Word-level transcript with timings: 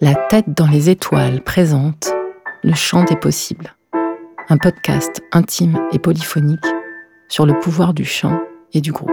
La 0.00 0.14
tête 0.14 0.46
dans 0.48 0.66
les 0.66 0.90
étoiles 0.90 1.42
présente 1.42 2.12
Le 2.62 2.74
chant 2.74 3.04
des 3.04 3.16
possibles, 3.16 3.74
un 4.48 4.56
podcast 4.56 5.22
intime 5.32 5.78
et 5.92 5.98
polyphonique 5.98 6.64
sur 7.28 7.46
le 7.46 7.58
pouvoir 7.58 7.94
du 7.94 8.04
chant 8.04 8.40
et 8.72 8.80
du 8.80 8.92
groupe. 8.92 9.10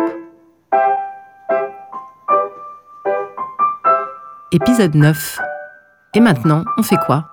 Épisode 4.52 4.95
9. 4.95 5.40
Et 6.13 6.20
maintenant, 6.20 6.63
on 6.77 6.84
fait 6.84 6.98
quoi? 7.05 7.27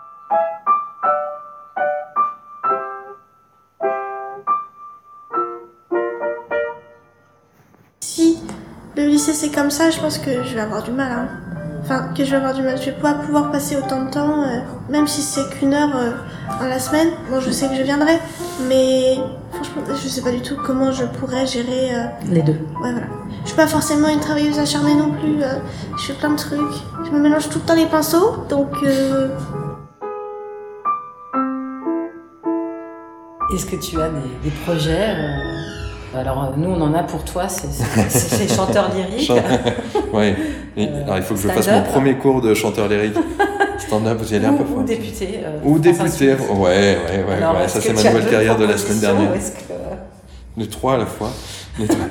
Si 8.01 8.39
le 8.97 9.07
lycée 9.07 9.33
c'est 9.33 9.51
comme 9.51 9.71
ça, 9.71 9.91
je 9.91 10.01
pense 10.01 10.19
que 10.19 10.43
je 10.45 10.55
vais 10.55 10.61
avoir 10.61 10.83
du 10.83 10.91
mal. 10.93 11.13
hein. 11.13 11.29
Enfin, 11.83 12.09
que 12.17 12.25
je 12.25 12.31
vais 12.31 12.37
avoir 12.37 12.55
du 12.55 12.63
mal. 12.63 12.79
Je 12.79 12.87
vais 12.87 12.93
pas 12.93 13.15
pouvoir 13.15 13.51
passer 13.51 13.77
autant 13.77 14.05
de 14.05 14.11
temps, 14.11 14.43
euh, 14.45 14.61
même 14.89 15.07
si 15.09 15.21
c'est 15.21 15.49
qu'une 15.51 15.75
heure 15.75 15.91
euh, 15.97 16.13
dans 16.61 16.69
la 16.69 16.79
semaine. 16.79 17.09
Bon, 17.31 17.41
je 17.41 17.51
sais 17.51 17.69
que 17.69 17.75
je 17.75 17.83
viendrai, 17.83 18.19
mais 18.69 19.17
franchement, 19.53 19.83
je 19.89 20.09
sais 20.09 20.23
pas 20.23 20.31
du 20.31 20.41
tout 20.43 20.57
comment 20.65 20.93
je 20.93 21.05
pourrais 21.05 21.45
gérer. 21.47 21.95
euh, 21.95 22.05
Les 22.31 22.43
deux. 22.43 22.53
Ouais, 22.53 22.93
voilà. 22.93 23.07
Je 23.43 23.49
suis 23.49 23.57
pas 23.57 23.67
forcément 23.67 24.09
une 24.09 24.21
travailleuse 24.21 24.59
acharnée 24.61 24.95
non 24.95 25.11
plus. 25.11 25.43
euh, 25.43 25.55
je 25.99 26.03
fais 26.05 26.13
plein 26.15 26.31
de 26.31 26.37
trucs. 26.37 26.61
Je 27.05 27.11
me 27.11 27.19
mélange 27.21 27.49
tout 27.49 27.59
le 27.59 27.65
temps 27.65 27.75
les 27.75 27.87
pinceaux, 27.87 28.37
donc. 28.49 28.71
euh, 28.85 29.29
Est-ce 33.55 33.67
que 33.67 33.77
tu 33.77 34.01
as 34.01 34.09
des, 34.09 34.21
des 34.45 34.51
projets 34.65 35.15
Alors, 36.15 36.45
euh, 36.45 36.47
nous, 36.57 36.69
on 36.71 36.81
en 36.81 36.93
a 36.95 37.03
pour 37.03 37.25
toi, 37.25 37.49
c'est 37.49 37.69
les 38.39 38.49
chanteurs 38.49 38.91
lyriques. 38.95 39.31
Et- 40.77 40.89
Euh, 40.89 41.03
alors 41.05 41.17
il 41.19 41.23
faut 41.23 41.35
que 41.35 41.41
je 41.41 41.49
fasse 41.49 41.69
mon 41.69 41.83
premier 41.83 42.15
cours 42.15 42.41
de 42.41 42.55
chanteur 42.55 42.89
lyrique. 42.89 43.15
Stand-up, 43.79 44.17
vous 44.19 44.33
y 44.33 44.37
allez 44.37 44.47
un 44.47 44.55
peu 44.55 44.63
Ou, 44.63 44.67
ou 44.67 44.75
fort. 44.77 44.85
député. 44.85 45.41
euh, 45.45 45.59
Ou 45.65 45.79
député. 45.79 46.33
Ouais, 46.35 46.39
ouais, 46.57 47.25
ouais. 47.29 47.35
Alors, 47.37 47.57
ouais. 47.57 47.65
est-ce 47.65 47.75
Ça, 47.75 47.81
c'est 47.81 47.93
ma 47.93 48.11
nouvelle 48.11 48.31
carrière 48.31 48.57
de 48.57 48.65
la 48.65 48.79
semaine 48.79 49.01
dernière. 49.01 49.33
que- 49.33 50.61
Les 50.61 50.69
trois 50.69 50.95
à 50.95 50.99
la 50.99 51.07
fois. 51.07 51.31
Les 51.79 51.87
trois. 51.89 52.07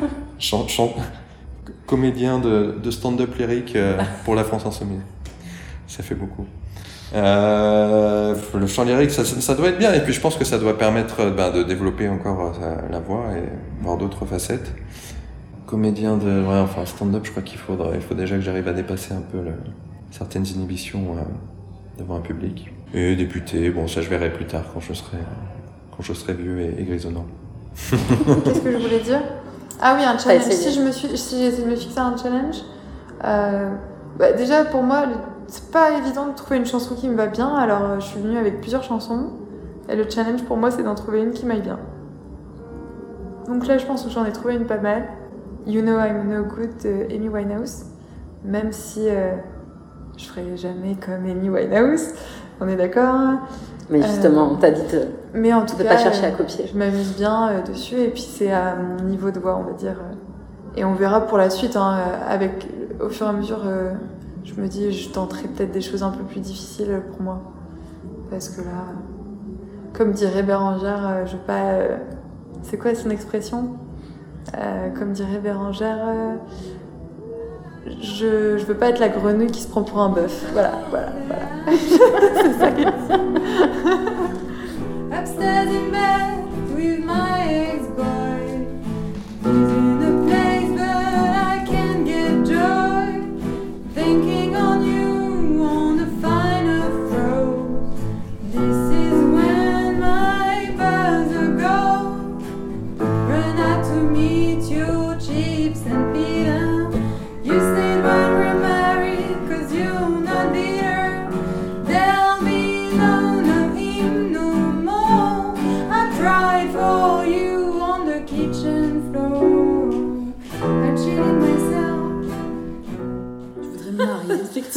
Comédien 1.87 2.39
de, 2.39 2.75
de 2.81 2.91
stand-up 2.91 3.35
lyrique 3.37 3.75
pour 4.25 4.35
la 4.35 4.43
France 4.43 4.65
Insoumise. 4.65 5.01
Ça 5.87 6.03
fait 6.03 6.15
beaucoup. 6.15 6.45
Euh, 7.13 8.35
le 8.53 8.67
chant 8.67 8.83
lyrique, 8.83 9.11
ça, 9.11 9.23
ça 9.25 9.55
doit 9.55 9.69
être 9.69 9.77
bien. 9.77 9.93
Et 9.93 9.99
puis 10.01 10.13
je 10.13 10.21
pense 10.21 10.35
que 10.37 10.45
ça 10.45 10.57
doit 10.57 10.77
permettre 10.77 11.19
euh, 11.21 11.31
ben, 11.31 11.51
de 11.51 11.63
développer 11.63 12.07
encore 12.09 12.53
euh, 12.61 12.75
la 12.89 12.99
voix 12.99 13.25
et 13.35 13.43
voir 13.83 13.97
d'autres 13.97 14.25
facettes. 14.25 14.73
Comédien 15.65 16.17
de. 16.17 16.45
Ouais, 16.45 16.59
enfin, 16.59 16.85
stand-up, 16.85 17.21
je 17.25 17.31
crois 17.31 17.43
qu'il 17.43 17.59
faudra. 17.59 17.89
Il 17.95 18.01
faut 18.01 18.13
déjà 18.15 18.35
que 18.35 18.41
j'arrive 18.41 18.67
à 18.67 18.73
dépasser 18.73 19.13
un 19.13 19.21
peu 19.21 19.37
le- 19.39 19.53
certaines 20.11 20.45
inhibitions 20.47 21.15
euh, 21.17 21.21
devant 21.99 22.15
un 22.15 22.21
public. 22.21 22.71
Et 22.93 23.15
député, 23.15 23.69
bon, 23.69 23.87
ça 23.87 24.01
je 24.01 24.09
verrai 24.09 24.31
plus 24.31 24.45
tard 24.45 24.63
quand 24.73 24.81
je 24.81 24.93
serai, 24.93 25.17
quand 25.95 26.03
je 26.03 26.13
serai 26.13 26.33
vieux 26.33 26.59
et, 26.59 26.81
et 26.81 26.83
grisonnant. 26.83 27.25
Qu'est-ce 27.89 28.59
que 28.59 28.71
je 28.71 28.77
voulais 28.77 28.99
dire? 28.99 29.21
Ah 29.81 29.95
oui, 29.97 30.03
un 30.03 30.17
challenge. 30.17 30.43
Si 30.43 30.73
je 30.73 30.81
me 30.81 30.91
suis, 30.91 31.17
si 31.17 31.37
j'ai 31.39 31.45
essayé 31.47 31.63
de 31.65 31.71
me 31.71 31.75
fixer 31.75 31.99
un 31.99 32.15
challenge, 32.17 32.57
euh, 33.23 33.69
bah, 34.19 34.33
déjà 34.33 34.65
pour 34.65 34.83
moi, 34.83 35.05
le- 35.05 35.13
c'est 35.51 35.69
pas 35.69 35.91
évident 35.97 36.27
de 36.27 36.33
trouver 36.33 36.57
une 36.57 36.65
chanson 36.65 36.95
qui 36.95 37.09
me 37.09 37.15
va 37.15 37.27
bien. 37.27 37.53
Alors 37.55 37.81
euh, 37.83 37.99
je 37.99 38.05
suis 38.05 38.19
venue 38.21 38.37
avec 38.37 38.61
plusieurs 38.61 38.83
chansons 38.83 39.31
et 39.89 39.95
le 39.95 40.09
challenge 40.09 40.43
pour 40.43 40.55
moi, 40.57 40.71
c'est 40.71 40.83
d'en 40.83 40.95
trouver 40.95 41.21
une 41.21 41.31
qui 41.31 41.45
m'aille 41.45 41.61
bien. 41.61 41.77
Donc 43.47 43.67
là, 43.67 43.77
je 43.77 43.85
pense 43.85 44.03
que 44.03 44.09
j'en 44.09 44.23
ai 44.25 44.31
trouvé 44.31 44.55
une 44.55 44.65
pas 44.65 44.77
mal. 44.77 45.03
You 45.67 45.81
Know 45.81 45.99
I'm 45.99 46.27
No 46.29 46.43
Good 46.43 46.69
de 46.83 47.13
Amy 47.13 47.27
Winehouse. 47.29 47.83
Même 48.45 48.71
si 48.71 49.01
euh, 49.09 49.33
je 50.17 50.25
ferai 50.25 50.55
jamais 50.55 50.95
comme 50.95 51.25
Amy 51.25 51.49
Winehouse, 51.49 52.13
on 52.61 52.67
est 52.67 52.75
d'accord. 52.77 53.13
hein 53.13 53.41
Mais 53.89 54.01
justement, 54.01 54.51
on 54.53 54.55
t'a 54.55 54.71
dit 54.71 54.81
de 54.93 55.07
Mais 55.33 55.53
en 55.53 55.65
tout 55.65 55.75
ne 55.77 55.83
cas, 55.83 55.89
pas 55.89 55.97
chercher 55.97 56.27
à 56.27 56.29
euh, 56.29 56.37
copier. 56.37 56.65
je 56.71 56.77
m'amuse 56.77 57.15
bien 57.17 57.49
euh, 57.49 57.61
dessus 57.61 57.95
et 57.99 58.07
puis 58.09 58.21
c'est 58.21 58.51
à 58.53 58.75
mon 58.75 59.03
niveau 59.03 59.31
de 59.31 59.39
voix, 59.39 59.57
on 59.57 59.63
va 59.69 59.73
dire. 59.73 59.97
euh. 59.99 60.13
Et 60.77 60.85
on 60.85 60.93
verra 60.93 61.21
pour 61.27 61.37
la 61.37 61.49
suite, 61.49 61.75
hein, 61.75 61.97
euh, 61.99 62.33
avec 62.33 62.67
au 63.03 63.09
fur 63.09 63.25
et 63.25 63.29
à 63.29 63.33
mesure, 63.33 63.61
euh, 63.65 63.91
je 64.43 64.53
me 64.59 64.67
dis, 64.67 64.91
je 64.91 65.09
tenterai 65.09 65.47
peut-être 65.47 65.71
des 65.71 65.81
choses 65.81 66.03
un 66.03 66.09
peu 66.11 66.23
plus 66.23 66.39
difficiles 66.39 67.01
pour 67.11 67.21
moi. 67.21 67.41
Parce 68.29 68.49
que 68.49 68.61
là, 68.61 68.85
comme 69.93 70.11
dirait 70.11 70.43
Bérangère, 70.43 71.07
euh, 71.07 71.25
je 71.25 71.33
veux 71.33 71.43
pas. 71.43 71.71
euh, 71.73 71.97
c'est 72.63 72.77
quoi 72.77 72.95
son 72.95 73.09
expression? 73.09 73.71
Euh, 74.57 74.89
Comme 74.97 75.11
dirait 75.11 75.39
Bérangère, 75.39 75.99
je, 77.85 78.57
je 78.57 78.65
veux 78.65 78.75
pas 78.75 78.89
être 78.89 78.99
la 78.99 79.09
grenouille 79.09 79.51
qui 79.51 79.61
se 79.61 79.67
prend 79.67 79.83
pour 79.83 79.99
un 79.99 80.09
bœuf. 80.09 80.49
Voilà, 80.53 80.71
voilà, 80.89 81.11
voilà. 81.27 81.77
c'est 81.77 82.59
ça 82.59 82.71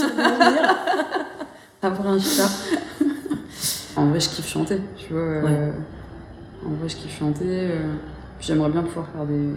dire. 0.16 0.76
Avoir 1.82 2.06
un 2.08 2.18
chat. 2.18 2.48
En 3.96 4.06
vrai, 4.06 4.18
je 4.18 4.28
kiffe 4.28 4.48
chanter, 4.48 4.80
tu 4.96 5.12
vois. 5.12 5.22
euh, 5.22 5.70
En 6.66 6.70
vrai, 6.70 6.88
je 6.88 6.96
kiffe 6.96 7.16
chanter. 7.16 7.44
euh, 7.46 7.92
j'aimerais 8.40 8.70
bien 8.70 8.82
pouvoir 8.82 9.06
faire 9.14 9.24
des, 9.24 9.50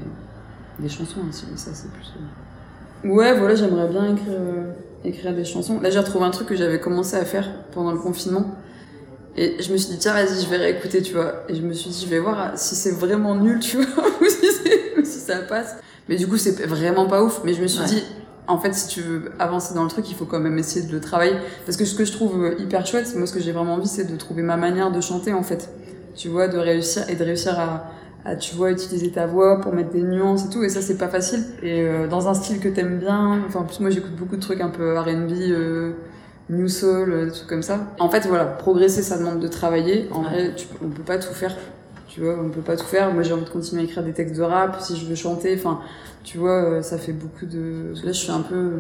des 0.77 0.89
chansons 0.89 1.21
aussi, 1.27 1.45
mais 1.49 1.57
ça, 1.57 1.71
c'est 1.73 1.89
plus. 1.91 2.11
euh. 3.03 3.09
Ouais, 3.09 3.35
voilà, 3.35 3.55
j'aimerais 3.55 3.87
bien 3.87 4.13
écrire, 4.13 4.37
écrire 5.03 5.33
des 5.33 5.43
chansons. 5.43 5.79
Là, 5.81 5.89
j'ai 5.89 5.97
retrouvé 5.97 6.25
un 6.25 6.29
truc 6.29 6.47
que 6.49 6.55
j'avais 6.55 6.79
commencé 6.79 7.15
à 7.15 7.25
faire 7.25 7.49
pendant 7.71 7.91
le 7.91 7.97
confinement. 7.97 8.45
Et 9.35 9.55
je 9.61 9.71
me 9.71 9.77
suis 9.77 9.89
dit, 9.93 9.97
tiens, 9.97 10.13
vas-y, 10.13 10.43
je 10.43 10.47
vais 10.49 10.57
réécouter, 10.57 11.01
tu 11.01 11.13
vois. 11.13 11.43
Et 11.49 11.55
je 11.55 11.61
me 11.63 11.73
suis 11.73 11.89
dit, 11.89 12.01
je 12.05 12.09
vais 12.09 12.19
voir 12.19 12.51
si 12.59 12.75
c'est 12.75 12.91
vraiment 12.91 13.33
nul, 13.33 13.59
tu 13.59 13.77
vois, 13.77 13.85
ou 14.21 14.25
si, 14.25 14.45
c'est- 14.51 14.99
ou 14.99 15.03
si 15.03 15.19
ça 15.19 15.37
passe. 15.39 15.77
Mais 16.09 16.15
du 16.15 16.27
coup, 16.27 16.37
c'est 16.37 16.63
vraiment 16.67 17.07
pas 17.07 17.23
ouf. 17.23 17.41
Mais 17.43 17.55
je 17.55 17.61
me 17.63 17.67
suis 17.67 17.79
Ouais. 17.81 17.87
dit, 17.87 18.03
en 18.47 18.57
fait, 18.57 18.73
si 18.73 18.87
tu 18.87 19.01
veux 19.01 19.31
avancer 19.39 19.73
dans 19.73 19.83
le 19.83 19.89
truc, 19.89 20.09
il 20.09 20.15
faut 20.15 20.25
quand 20.25 20.39
même 20.39 20.57
essayer 20.57 20.85
de 20.85 20.91
le 20.91 21.01
travailler. 21.01 21.35
Parce 21.65 21.77
que 21.77 21.85
ce 21.85 21.95
que 21.95 22.05
je 22.05 22.11
trouve 22.11 22.55
hyper 22.59 22.85
chouette, 22.85 23.13
moi, 23.15 23.27
ce 23.27 23.33
que 23.33 23.39
j'ai 23.39 23.51
vraiment 23.51 23.73
envie, 23.73 23.87
c'est 23.87 24.09
de 24.11 24.15
trouver 24.15 24.41
ma 24.41 24.57
manière 24.57 24.91
de 24.91 25.01
chanter, 25.01 25.33
en 25.33 25.43
fait. 25.43 25.69
Tu 26.15 26.29
vois, 26.29 26.47
de 26.47 26.57
réussir, 26.57 27.03
et 27.09 27.15
de 27.15 27.23
réussir 27.23 27.59
à, 27.59 27.91
à, 28.25 28.35
tu 28.35 28.55
vois, 28.55 28.71
utiliser 28.71 29.11
ta 29.11 29.27
voix 29.27 29.61
pour 29.61 29.73
mettre 29.73 29.91
des 29.91 30.01
nuances 30.01 30.45
et 30.45 30.49
tout. 30.49 30.63
Et 30.63 30.69
ça, 30.69 30.81
c'est 30.81 30.97
pas 30.97 31.07
facile. 31.09 31.43
Et 31.61 31.81
euh, 31.81 32.07
dans 32.07 32.27
un 32.27 32.33
style 32.33 32.59
que 32.59 32.69
t'aimes 32.69 32.97
bien. 32.99 33.41
Enfin, 33.47 33.59
en 33.59 33.63
plus, 33.63 33.79
moi, 33.81 33.89
j'écoute 33.89 34.15
beaucoup 34.15 34.35
de 34.35 34.41
trucs 34.41 34.61
un 34.61 34.69
peu 34.69 34.97
R&B, 34.97 35.31
euh, 35.49 35.91
New 36.49 36.67
Soul, 36.69 37.11
euh, 37.11 37.25
des 37.25 37.31
trucs 37.31 37.47
comme 37.47 37.61
ça. 37.61 37.79
En 37.99 38.09
fait, 38.09 38.25
voilà, 38.25 38.45
progresser, 38.45 39.01
ça 39.03 39.17
demande 39.17 39.39
de 39.39 39.47
travailler. 39.47 40.07
En 40.11 40.21
Ouais. 40.23 40.29
vrai, 40.29 40.53
tu, 40.55 40.67
on 40.83 40.89
peut 40.89 41.03
pas 41.03 41.17
tout 41.17 41.33
faire. 41.33 41.55
Tu 42.17 42.23
vois, 42.23 42.35
on 42.43 42.49
peut 42.49 42.61
pas 42.61 42.75
tout 42.75 42.85
faire. 42.85 43.13
Moi, 43.13 43.21
j'ai 43.21 43.33
envie 43.33 43.43
de 43.45 43.49
continuer 43.49 43.83
à 43.83 43.85
écrire 43.85 44.01
des 44.03 44.11
textes 44.11 44.35
de 44.35 44.41
rap 44.41 44.77
si 44.81 44.97
je 44.97 45.05
veux 45.05 45.13
chanter. 45.13 45.53
Enfin, 45.55 45.81
tu 46.23 46.39
vois, 46.39 46.63
euh, 46.63 46.81
ça 46.81 46.97
fait 46.97 47.11
beaucoup 47.13 47.45
de. 47.45 47.93
Là, 48.03 48.07
je 48.11 48.17
suis 48.17 48.31
un 48.31 48.41
peu. 48.41 48.79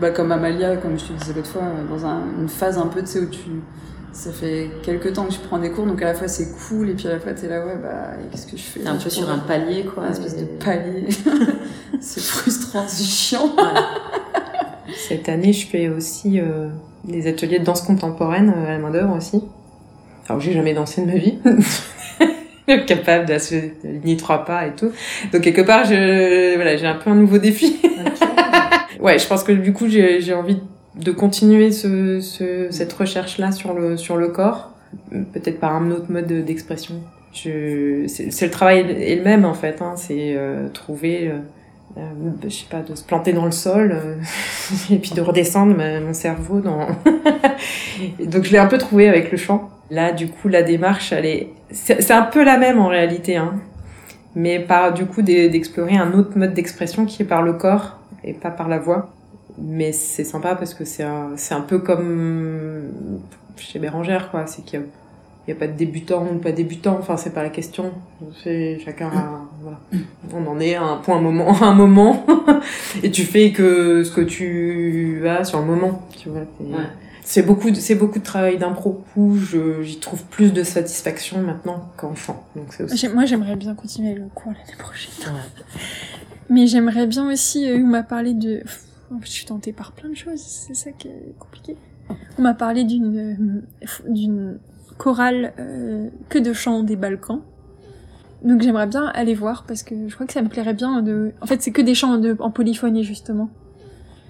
Bah, 0.00 0.10
comme 0.10 0.30
Amalia, 0.30 0.76
comme 0.76 0.96
je 0.96 1.06
te 1.06 1.12
disais 1.12 1.32
l'autre 1.34 1.48
fois, 1.50 1.62
euh, 1.62 1.88
dans 1.92 2.06
un- 2.06 2.22
une 2.40 2.48
phase 2.48 2.78
un 2.78 2.86
peu, 2.86 3.00
tu 3.00 3.06
sais, 3.08 3.18
où 3.20 3.26
tu. 3.26 3.40
Ça 4.12 4.30
fait 4.30 4.70
quelques 4.84 5.12
temps 5.12 5.24
que 5.26 5.32
je 5.32 5.40
prends 5.40 5.58
des 5.58 5.70
cours, 5.72 5.86
donc 5.86 6.00
à 6.02 6.04
la 6.06 6.14
fois 6.14 6.28
c'est 6.28 6.48
cool, 6.68 6.90
et 6.90 6.94
puis 6.94 7.08
à 7.08 7.12
la 7.14 7.18
fois 7.20 7.32
t'es 7.32 7.48
là, 7.48 7.64
ouais, 7.66 7.76
bah, 7.82 8.12
qu'est-ce 8.30 8.46
que 8.46 8.56
je 8.56 8.62
fais? 8.62 8.80
T'es 8.80 8.86
un 8.88 8.94
peu 8.96 9.10
sur 9.10 9.28
un 9.28 9.38
palier, 9.38 9.84
quoi. 9.84 10.04
un 10.04 10.10
espèce 10.10 10.34
et- 10.34 10.42
de 10.42 10.46
palier. 10.64 11.08
c'est 12.00 12.20
frustrant, 12.20 12.84
c'est 12.86 13.02
chiant. 13.04 13.50
Cette 15.08 15.28
année, 15.28 15.52
je 15.52 15.66
fais 15.66 15.88
aussi 15.88 16.40
euh, 16.40 16.68
des 17.04 17.26
ateliers 17.28 17.58
de 17.58 17.64
danse 17.64 17.82
contemporaine 17.82 18.50
à 18.50 18.70
la 18.70 18.78
main 18.78 18.90
d'œuvre 18.90 19.16
aussi. 19.16 19.42
Alors, 20.28 20.40
j'ai 20.40 20.52
jamais 20.52 20.74
dansé 20.74 21.02
de 21.02 21.06
ma 21.06 21.14
vie. 21.16 21.38
Capable 22.86 23.24
d'aligner 23.26 24.16
trois 24.18 24.44
pas 24.44 24.66
et 24.66 24.72
tout. 24.72 24.90
Donc, 25.32 25.40
quelque 25.42 25.62
part, 25.62 25.84
je, 25.84 26.54
voilà, 26.56 26.76
j'ai 26.76 26.86
un 26.86 26.96
peu 26.96 27.08
un 27.10 27.14
nouveau 27.14 27.38
défi. 27.38 27.80
ouais, 29.00 29.18
je 29.18 29.26
pense 29.26 29.42
que 29.42 29.52
du 29.52 29.72
coup, 29.72 29.88
j'ai 29.88 30.20
j'ai 30.20 30.34
envie 30.34 30.58
de 30.94 31.10
continuer 31.12 31.72
ce, 31.72 32.20
ce, 32.20 32.66
cette 32.70 32.92
recherche-là 32.92 33.52
sur 33.52 33.72
le, 33.72 33.96
sur 33.96 34.16
le 34.18 34.28
corps. 34.28 34.72
Peut-être 35.10 35.60
par 35.60 35.74
un 35.74 35.90
autre 35.90 36.10
mode 36.10 36.26
d'expression. 36.44 36.96
Je, 37.32 38.06
c'est 38.06 38.44
le 38.44 38.50
travail 38.50 38.80
est 39.00 39.16
le 39.16 39.22
même, 39.22 39.44
en 39.46 39.54
fait. 39.54 39.80
Hein, 39.80 39.94
c'est 39.96 40.34
euh, 40.36 40.68
trouver 40.68 41.28
euh, 41.28 41.38
euh, 41.96 42.00
je 42.44 42.48
sais 42.50 42.66
pas, 42.70 42.80
de 42.80 42.94
se 42.94 43.04
planter 43.04 43.32
dans 43.32 43.44
le 43.46 43.50
sol 43.50 43.92
euh, 43.94 44.14
et 44.94 44.98
puis 44.98 45.12
de 45.12 45.22
redescendre 45.22 45.74
ma- 45.74 46.00
mon 46.00 46.12
cerveau 46.12 46.60
dans. 46.60 46.86
Donc 48.26 48.44
je 48.44 48.52
l'ai 48.52 48.58
un 48.58 48.66
peu 48.66 48.76
trouvé 48.78 49.08
avec 49.08 49.30
le 49.30 49.38
chant. 49.38 49.70
Là, 49.90 50.12
du 50.12 50.28
coup, 50.28 50.48
la 50.48 50.62
démarche, 50.62 51.12
elle 51.12 51.24
est, 51.26 51.48
c'est 51.70 52.10
un 52.10 52.22
peu 52.22 52.44
la 52.44 52.58
même 52.58 52.78
en 52.78 52.88
réalité, 52.88 53.36
hein, 53.36 53.54
mais 54.34 54.58
par 54.60 54.92
du 54.92 55.06
coup 55.06 55.22
d'e- 55.22 55.48
d'explorer 55.48 55.96
un 55.96 56.12
autre 56.12 56.36
mode 56.36 56.52
d'expression 56.54 57.06
qui 57.06 57.22
est 57.22 57.26
par 57.26 57.42
le 57.42 57.54
corps 57.54 57.96
et 58.24 58.32
pas 58.34 58.50
par 58.50 58.68
la 58.68 58.78
voix. 58.78 59.10
Mais 59.60 59.92
c'est 59.92 60.24
sympa 60.24 60.54
parce 60.54 60.74
que 60.74 60.84
c'est 60.84 61.02
un, 61.02 61.30
c'est 61.36 61.54
un 61.54 61.62
peu 61.62 61.78
comme 61.78 62.90
chez 63.56 63.78
Bérangère, 63.78 64.30
quoi. 64.30 64.46
C'est 64.46 64.62
qu'il 64.64 64.82
n'y 65.48 65.52
a 65.52 65.56
pas 65.56 65.66
de 65.66 65.72
débutant 65.72 66.24
ou 66.32 66.36
pas 66.38 66.52
débutant, 66.52 66.96
enfin 67.00 67.16
c'est 67.16 67.32
pas 67.34 67.42
la 67.42 67.48
question. 67.48 67.90
C'est 68.44 68.78
chacun, 68.84 69.08
a-. 69.08 69.40
On 70.32 70.46
en 70.46 70.60
est 70.60 70.74
à 70.74 70.82
un 70.84 70.96
point, 70.98 71.16
un 71.16 71.20
moment, 71.22 71.60
un 71.62 71.74
moment, 71.74 72.24
et 73.02 73.10
tu 73.10 73.22
fais 73.24 73.50
que 73.52 74.04
ce 74.04 74.12
que 74.12 74.20
tu 74.20 75.26
as 75.26 75.44
sur 75.44 75.58
le 75.60 75.64
moment, 75.66 76.02
tu 76.16 76.28
vois. 76.28 76.42
C'est 77.30 77.42
beaucoup, 77.42 77.70
de- 77.70 77.76
c'est 77.76 77.94
beaucoup 77.94 78.18
de 78.20 78.24
travail 78.24 78.56
d'impro 78.56 79.04
où 79.14 79.36
je, 79.36 79.82
j'y 79.82 80.00
trouve 80.00 80.24
plus 80.24 80.50
de 80.50 80.62
satisfaction 80.62 81.42
maintenant 81.42 81.90
qu'en 81.98 82.14
chant. 82.14 82.42
Donc 82.56 82.72
c'est 82.72 82.84
aussi. 82.84 83.06
Moi, 83.08 83.26
j'aimerais 83.26 83.54
bien 83.54 83.74
continuer 83.74 84.14
le 84.14 84.28
cours 84.34 84.52
l'année 84.52 84.78
prochaine. 84.78 85.12
Ouais. 85.34 85.80
Mais 86.48 86.66
j'aimerais 86.66 87.06
bien 87.06 87.30
aussi, 87.30 87.68
euh, 87.68 87.76
on 87.76 87.86
m'a 87.86 88.02
parlé 88.02 88.32
de... 88.32 88.62
En 89.14 89.18
fait, 89.18 89.26
je 89.26 89.30
suis 89.30 89.44
tentée 89.44 89.74
par 89.74 89.92
plein 89.92 90.08
de 90.08 90.14
choses, 90.14 90.40
c'est 90.40 90.72
ça 90.72 90.90
qui 90.90 91.08
est 91.08 91.34
compliqué. 91.38 91.76
On 92.38 92.42
m'a 92.42 92.54
parlé 92.54 92.84
d'une 92.84 93.18
euh, 93.18 93.62
d'une 94.08 94.58
chorale 94.96 95.52
euh, 95.58 96.08
que 96.30 96.38
de 96.38 96.54
chants 96.54 96.82
des 96.82 96.96
Balkans. 96.96 97.42
Donc 98.42 98.62
j'aimerais 98.62 98.86
bien 98.86 99.04
aller 99.04 99.34
voir 99.34 99.64
parce 99.68 99.82
que 99.82 100.08
je 100.08 100.14
crois 100.14 100.26
que 100.26 100.32
ça 100.32 100.40
me 100.40 100.48
plairait 100.48 100.72
bien 100.72 101.02
de... 101.02 101.32
En 101.42 101.46
fait, 101.46 101.60
c'est 101.60 101.72
que 101.72 101.82
des 101.82 101.94
chants 101.94 102.16
de, 102.16 102.36
en 102.38 102.50
polyphonie, 102.50 103.04
justement. 103.04 103.50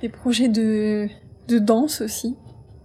Des 0.00 0.08
projets 0.08 0.48
de, 0.48 1.06
de 1.46 1.58
danse 1.60 2.00
aussi. 2.00 2.34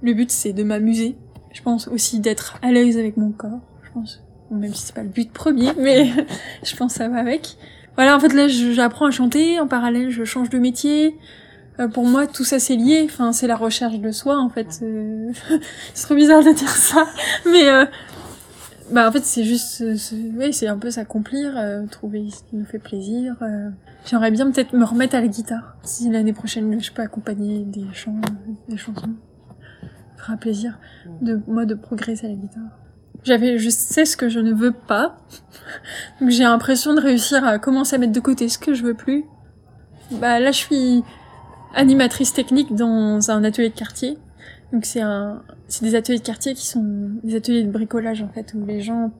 Le 0.03 0.13
but, 0.13 0.29
c'est 0.29 0.51
de 0.51 0.63
m'amuser. 0.63 1.15
Je 1.53 1.61
pense 1.61 1.87
aussi 1.87 2.19
d'être 2.19 2.57
à 2.61 2.71
l'aise 2.71 2.97
avec 2.97 3.15
mon 3.15 3.31
corps, 3.31 3.61
je 3.83 3.91
pense. 3.91 4.21
Même 4.51 4.73
si 4.73 4.87
c'est 4.87 4.95
pas 4.95 5.03
le 5.03 5.09
but 5.09 5.31
premier, 5.31 5.71
mais 5.79 6.11
je 6.63 6.75
pense 6.75 6.93
que 6.93 6.97
ça 6.99 7.07
va 7.07 7.17
avec. 7.17 7.57
Voilà, 7.95 8.15
en 8.15 8.19
fait, 8.19 8.33
là, 8.33 8.47
j'apprends 8.47 9.05
à 9.05 9.11
chanter. 9.11 9.59
En 9.59 9.67
parallèle, 9.67 10.09
je 10.09 10.25
change 10.25 10.49
de 10.49 10.59
métier. 10.59 11.15
Euh, 11.79 11.87
pour 11.87 12.05
moi, 12.05 12.27
tout 12.27 12.43
ça, 12.43 12.59
c'est 12.59 12.75
lié. 12.75 13.03
Enfin, 13.05 13.31
c'est 13.31 13.47
la 13.47 13.55
recherche 13.55 13.99
de 13.99 14.11
soi, 14.11 14.37
en 14.37 14.49
fait. 14.49 14.79
Euh, 14.81 15.31
c'est 15.93 16.05
trop 16.05 16.15
bizarre 16.15 16.43
de 16.43 16.51
dire 16.51 16.69
ça. 16.69 17.05
Mais, 17.45 17.69
euh, 17.69 17.85
bah, 18.91 19.07
en 19.07 19.11
fait, 19.11 19.23
c'est 19.23 19.43
juste, 19.43 19.83
oui, 20.37 20.51
c'est 20.51 20.67
un 20.67 20.77
peu 20.77 20.91
s'accomplir, 20.91 21.53
euh, 21.55 21.85
trouver 21.85 22.29
ce 22.29 22.43
qui 22.43 22.57
nous 22.57 22.65
fait 22.65 22.79
plaisir. 22.79 23.35
J'aimerais 24.05 24.31
bien 24.31 24.51
peut-être 24.51 24.73
me 24.73 24.83
remettre 24.83 25.15
à 25.15 25.21
la 25.21 25.27
guitare. 25.27 25.77
Si 25.83 26.09
l'année 26.09 26.33
prochaine, 26.33 26.81
je 26.81 26.91
peux 26.91 27.01
accompagner 27.01 27.63
des 27.63 27.85
chants, 27.93 28.19
des 28.67 28.77
chansons. 28.77 29.13
Fera 30.23 30.37
plaisir 30.37 30.79
de, 31.19 31.41
moi, 31.47 31.65
de 31.65 31.73
progresser 31.73 32.27
à 32.27 32.29
la 32.29 32.35
guitare. 32.35 32.63
J'avais, 33.25 33.57
je 33.57 33.69
sais 33.69 34.05
ce 34.05 34.15
que 34.15 34.29
je 34.29 34.39
ne 34.39 34.53
veux 34.53 34.71
pas. 34.71 35.17
Donc 36.21 36.29
j'ai 36.29 36.43
l'impression 36.43 36.93
de 36.93 37.01
réussir 37.01 37.43
à 37.43 37.59
commencer 37.59 37.97
à 37.97 37.99
mettre 37.99 38.13
de 38.13 38.19
côté 38.21 38.47
ce 38.47 38.57
que 38.57 38.73
je 38.73 38.83
veux 38.83 38.93
plus. 38.93 39.25
Bah 40.11 40.39
là 40.39 40.51
je 40.51 40.57
suis 40.57 41.03
animatrice 41.75 42.31
technique 42.31 42.73
dans 42.73 43.31
un 43.31 43.43
atelier 43.43 43.69
de 43.69 43.75
quartier. 43.75 44.17
Donc 44.71 44.85
c'est 44.85 45.01
un, 45.01 45.41
c'est 45.67 45.83
des 45.83 45.95
ateliers 45.95 46.19
de 46.19 46.23
quartier 46.23 46.53
qui 46.53 46.67
sont 46.67 47.11
des 47.23 47.35
ateliers 47.35 47.63
de 47.63 47.71
bricolage 47.71 48.21
en 48.21 48.29
fait 48.29 48.53
où 48.53 48.65
les 48.65 48.79
gens 48.79 49.11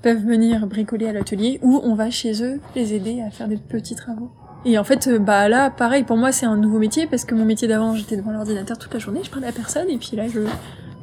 peuvent 0.00 0.24
venir 0.24 0.66
bricoler 0.66 1.08
à 1.08 1.12
l'atelier 1.12 1.60
ou 1.62 1.78
on 1.84 1.94
va 1.94 2.08
chez 2.08 2.42
eux 2.42 2.58
les 2.74 2.94
aider 2.94 3.20
à 3.20 3.30
faire 3.30 3.48
des 3.48 3.58
petits 3.58 3.96
travaux. 3.96 4.30
Et 4.64 4.78
en 4.78 4.84
fait, 4.84 5.08
euh, 5.08 5.18
bah 5.18 5.48
là, 5.48 5.70
pareil, 5.70 6.04
pour 6.04 6.16
moi, 6.16 6.30
c'est 6.30 6.46
un 6.46 6.56
nouveau 6.56 6.78
métier 6.78 7.06
parce 7.06 7.24
que 7.24 7.34
mon 7.34 7.44
métier 7.44 7.66
d'avant, 7.66 7.94
j'étais 7.94 8.16
devant 8.16 8.32
l'ordinateur 8.32 8.78
toute 8.78 8.92
la 8.94 9.00
journée, 9.00 9.20
je 9.24 9.30
parlais 9.30 9.48
à 9.48 9.52
personne, 9.52 9.90
et 9.90 9.98
puis 9.98 10.16
là, 10.16 10.28
je 10.28 10.40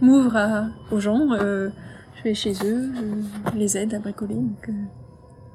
m'ouvre 0.01 0.37
aux 0.91 0.99
gens, 0.99 1.33
euh, 1.33 1.69
je 2.15 2.23
vais 2.23 2.33
chez 2.33 2.53
eux, 2.65 2.89
je 3.53 3.57
les 3.57 3.77
aide 3.77 3.93
à 3.93 3.99
bricoler. 3.99 4.35
Donc, 4.35 4.69
euh, 4.69 4.73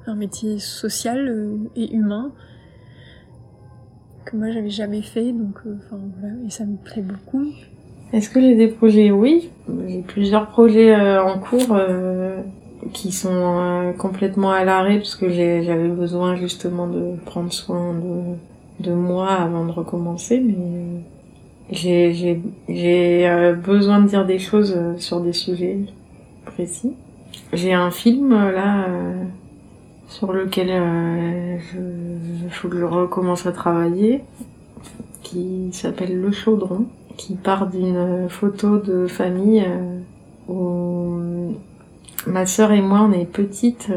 un 0.07 0.15
métier 0.15 0.59
social 0.59 1.27
euh, 1.27 1.57
et 1.75 1.93
humain 1.95 2.31
que 4.25 4.35
moi, 4.35 4.49
j'avais 4.51 4.69
jamais 4.69 5.01
fait, 5.01 5.31
donc, 5.31 5.55
euh, 5.65 5.77
enfin, 5.77 5.99
voilà, 6.19 6.35
et 6.45 6.49
ça 6.49 6.65
me 6.65 6.77
plaît 6.77 7.03
beaucoup. 7.03 7.45
Est-ce 8.13 8.29
que 8.29 8.41
j'ai 8.41 8.55
des 8.55 8.67
projets 8.67 9.11
Oui, 9.11 9.49
j'ai 9.87 10.01
plusieurs 10.01 10.47
projets 10.47 10.95
euh, 10.95 11.23
en 11.23 11.39
cours 11.39 11.75
qui 12.93 13.11
sont 13.11 13.29
euh, 13.31 13.91
complètement 13.93 14.51
à 14.51 14.63
l'arrêt 14.63 14.97
parce 14.97 15.15
que 15.15 15.29
j'avais 15.29 15.87
besoin 15.87 16.35
justement 16.35 16.87
de 16.87 17.15
prendre 17.25 17.51
soin 17.51 17.93
de, 17.93 18.85
de 18.87 18.93
moi 18.93 19.29
avant 19.29 19.65
de 19.65 19.71
recommencer. 19.71 20.39
Mais 20.39 21.01
j'ai 21.71 23.27
euh, 23.27 23.53
besoin 23.53 23.99
de 23.99 24.07
dire 24.07 24.25
des 24.25 24.39
choses 24.39 24.73
euh, 24.75 24.97
sur 24.97 25.21
des 25.21 25.33
sujets 25.33 25.79
précis. 26.45 26.93
J'ai 27.53 27.73
un 27.73 27.91
film 27.91 28.33
euh, 28.33 28.51
là 28.51 28.85
euh, 28.87 29.23
sur 30.09 30.33
lequel 30.33 30.69
euh, 30.69 31.57
je, 31.59 32.49
faut 32.49 32.67
que 32.67 32.77
je 32.77 32.85
recommence 32.85 33.45
à 33.45 33.51
travailler 33.51 34.23
qui 35.23 35.69
s'appelle 35.71 36.19
Le 36.19 36.31
Chaudron 36.31 36.85
qui 37.17 37.35
part 37.35 37.67
d'une 37.67 38.27
photo 38.29 38.77
de 38.77 39.07
famille 39.07 39.65
ma 42.35 42.45
sœur 42.45 42.73
et 42.73 42.81
moi 42.81 43.07
on 43.09 43.13
est 43.13 43.23
petites 43.23 43.91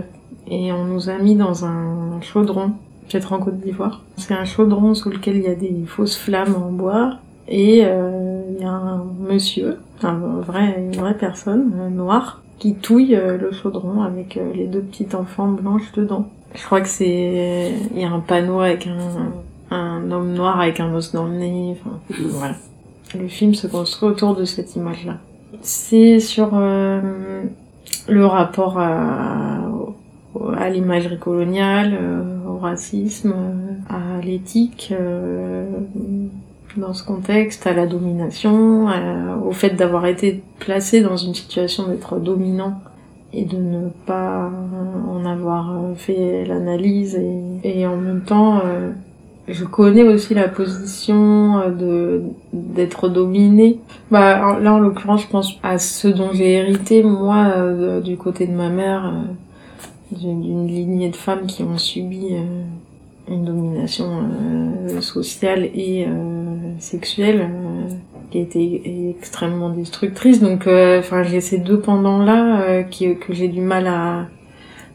et 0.47 0.71
on 0.71 0.85
nous 0.85 1.11
a 1.11 1.19
mis 1.19 1.35
dans 1.35 1.65
un 1.65 2.21
chaudron, 2.21 2.71
peut-être 3.09 3.33
en 3.33 3.41
Côte 3.41 3.59
d'Ivoire. 3.59 4.05
C'est 4.17 4.33
un 4.33 4.45
chaudron 4.45 4.95
sous 4.95 5.11
lequel 5.11 5.39
il 5.39 5.43
y 5.43 5.49
a 5.49 5.57
des 5.57 5.75
fausses 5.87 6.17
flammes 6.17 6.55
en 6.55 6.71
bois 6.71 7.17
et 7.49 7.81
euh, 7.83 8.43
il 8.55 8.63
y 8.63 8.65
a 8.65 8.71
un 8.71 9.05
monsieur, 9.29 9.79
un 10.05 10.15
vrai, 10.15 10.77
une 10.79 11.01
vraie 11.01 11.17
personne 11.19 11.93
noire 11.93 12.41
qui 12.61 12.75
touille 12.75 13.17
euh, 13.17 13.39
le 13.39 13.51
chaudron 13.51 14.03
avec 14.03 14.37
euh, 14.37 14.53
les 14.55 14.69
deux 14.69 14.83
petites 14.83 15.17
enfants 15.17 15.49
blanches 15.49 15.91
dedans. 15.97 16.29
Je 16.55 16.65
crois 16.65 16.81
que 16.81 16.89
c'est 16.89 17.73
il 17.93 18.01
y 18.01 18.05
a 18.05 18.11
un 18.11 18.21
panneau 18.21 18.61
avec 18.61 18.87
un 18.87 19.33
un 19.71 20.11
homme 20.13 20.33
noir 20.33 20.61
avec 20.61 20.79
un 20.79 20.95
os 20.95 21.13
dans 21.13 21.27
le 21.27 21.35
nez, 21.35 21.73
enfin 21.73 21.99
voilà. 22.31 22.55
Le 23.19 23.27
film 23.27 23.55
se 23.55 23.67
construit 23.67 24.09
autour 24.09 24.37
de 24.37 24.45
cette 24.45 24.77
image-là. 24.77 25.17
C'est 25.61 26.21
sur 26.21 26.55
le 28.09 28.27
rapport 28.27 28.79
à, 28.79 29.61
l'imagerie 30.71 31.19
coloniale, 31.19 31.97
euh, 32.01 32.23
au 32.47 32.59
racisme, 32.59 33.35
euh, 33.35 33.75
à 33.89 34.21
l'éthique 34.25 34.93
euh, 34.93 35.67
dans 36.77 36.95
ce 36.95 37.05
contexte, 37.05 37.67
à 37.67 37.73
la 37.73 37.87
domination, 37.87 38.87
au 39.45 39.53
fait 39.53 39.71
d'avoir 39.71 40.07
été 40.07 40.43
placé 40.61 41.01
dans 41.01 41.17
une 41.17 41.35
situation 41.35 41.89
d'être 41.89 42.19
dominant 42.19 42.81
et 43.33 43.45
de 43.45 43.57
ne 43.57 43.89
pas 44.07 44.51
en 45.09 45.25
avoir 45.25 45.81
fait 45.97 46.45
l'analyse 46.45 47.19
et, 47.65 47.87
en 47.87 47.97
même 47.97 48.23
temps 48.23 48.61
je 49.49 49.65
connais 49.65 50.03
aussi 50.03 50.35
la 50.35 50.49
position 50.49 51.59
euh, 51.59 51.71
de 51.71 52.23
d'être 52.53 53.09
dominée. 53.09 53.79
Bah 54.11 54.59
là 54.61 54.75
en 54.75 54.79
l'occurrence, 54.79 55.23
je 55.23 55.29
pense 55.29 55.59
à 55.63 55.79
ce 55.79 56.09
dont 56.09 56.31
j'ai 56.33 56.53
hérité 56.53 57.03
moi 57.03 57.53
euh, 57.57 58.01
du 58.01 58.17
côté 58.17 58.47
de 58.47 58.53
ma 58.53 58.69
mère 58.69 59.07
euh, 59.07 60.17
d'une 60.17 60.67
lignée 60.67 61.11
de 61.11 61.17
femmes 61.17 61.47
qui 61.47 61.63
ont 61.63 61.79
subi 61.79 62.29
une 63.29 63.45
domination 63.45 64.23
sociale 65.01 65.65
et 65.65 66.07
sexuelle 66.79 67.51
qui 68.31 68.39
a 68.39 68.41
été 68.41 69.11
extrêmement 69.11 69.69
destructrice. 69.69 70.41
Donc 70.41 70.63
enfin 70.63 71.25
j'ai 71.25 71.43
ces 71.43 71.59
deux 71.59 71.79
pendants 71.79 72.23
là 72.25 72.85
qui 72.85 73.15
que 73.17 73.35
j'ai 73.35 73.49
du 73.49 73.61
mal 73.61 73.87
à 73.87 74.29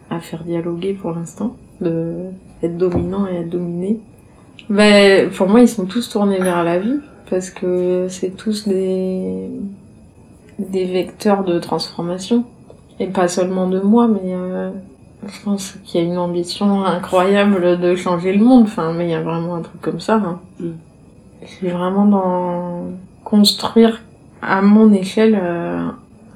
à 0.10 0.20
faire 0.20 0.44
dialoguer 0.44 0.94
pour 0.94 1.12
l'instant 1.12 1.56
de 1.80 2.16
être 2.64 2.78
dominant 2.78 3.28
et 3.28 3.36
être 3.36 3.50
dominé. 3.50 4.00
Ben, 4.70 5.30
pour 5.30 5.48
moi, 5.48 5.62
ils 5.62 5.68
sont 5.68 5.86
tous 5.86 6.10
tournés 6.10 6.40
vers 6.40 6.64
la 6.64 6.80
vie 6.80 7.00
parce 7.30 7.50
que 7.50 8.08
c'est 8.10 8.36
tous 8.36 8.68
des 8.68 9.50
des 10.60 10.86
vecteurs 10.86 11.44
de 11.44 11.60
transformation 11.60 12.46
et 13.00 13.08
pas 13.08 13.28
seulement 13.28 13.68
de 13.68 13.80
moi, 13.80 14.08
mais 14.08 14.34
euh, 14.36 14.70
je 15.26 15.44
pense 15.44 15.76
qu'il 15.84 16.02
y 16.02 16.04
a 16.04 16.08
une 16.08 16.18
ambition 16.18 16.86
incroyable 16.86 17.80
de 17.80 17.96
changer 17.96 18.34
le 18.34 18.44
monde. 18.44 18.64
Enfin, 18.64 18.94
mais 18.94 19.08
il 19.08 19.12
y 19.12 19.16
a 19.16 19.22
vraiment 19.22 19.56
un 19.56 19.62
truc 19.62 19.82
comme 19.82 20.00
ça. 20.00 20.16
Hein. 20.16 20.40
Je 21.42 21.48
suis 21.48 21.70
vraiment 21.70 22.06
dans 22.06 22.92
construire 23.24 24.02
à 24.42 24.62
mon 24.62 24.94
échelle 24.94 25.38
euh, 25.42 25.88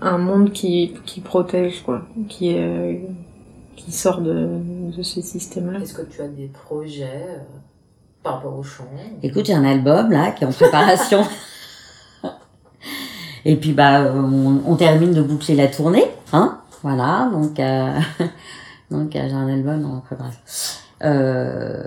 un 0.02 0.18
monde 0.18 0.52
qui 0.52 0.94
qui 1.06 1.22
protège 1.22 1.84
quoi, 1.84 2.02
qui 2.28 2.50
est 2.50 3.02
qui 3.76 3.92
sort 3.92 4.22
de 4.22 4.50
de 4.96 5.02
ce 5.04 5.22
système-là. 5.22 5.80
Est-ce 5.80 5.94
que 5.94 6.10
tu 6.10 6.22
as 6.22 6.28
des 6.28 6.48
projets 6.48 7.26
euh, 7.30 7.38
par 8.28 8.36
rapport 8.36 8.58
au 8.60 8.64
chant 8.64 8.84
Écoute, 9.24 9.46
j'ai 9.46 9.54
un 9.54 9.64
album 9.64 10.12
là 10.12 10.32
qui 10.32 10.44
est 10.44 10.48
en 10.48 10.52
préparation. 10.52 11.24
Et 13.46 13.56
puis 13.56 13.72
bah 13.72 14.12
on, 14.14 14.62
on 14.66 14.76
termine 14.76 15.14
de 15.14 15.22
boucler 15.22 15.56
la 15.56 15.68
tournée, 15.68 16.06
hein 16.34 16.60
Voilà, 16.84 17.30
donc 17.32 17.58
euh, 17.60 17.98
donc 18.92 19.16
euh, 19.16 19.26
j'ai 19.30 19.34
un 19.36 19.48
album 19.48 19.86
en 19.86 20.00
préparation. 20.02 20.42
Euh, 21.04 21.84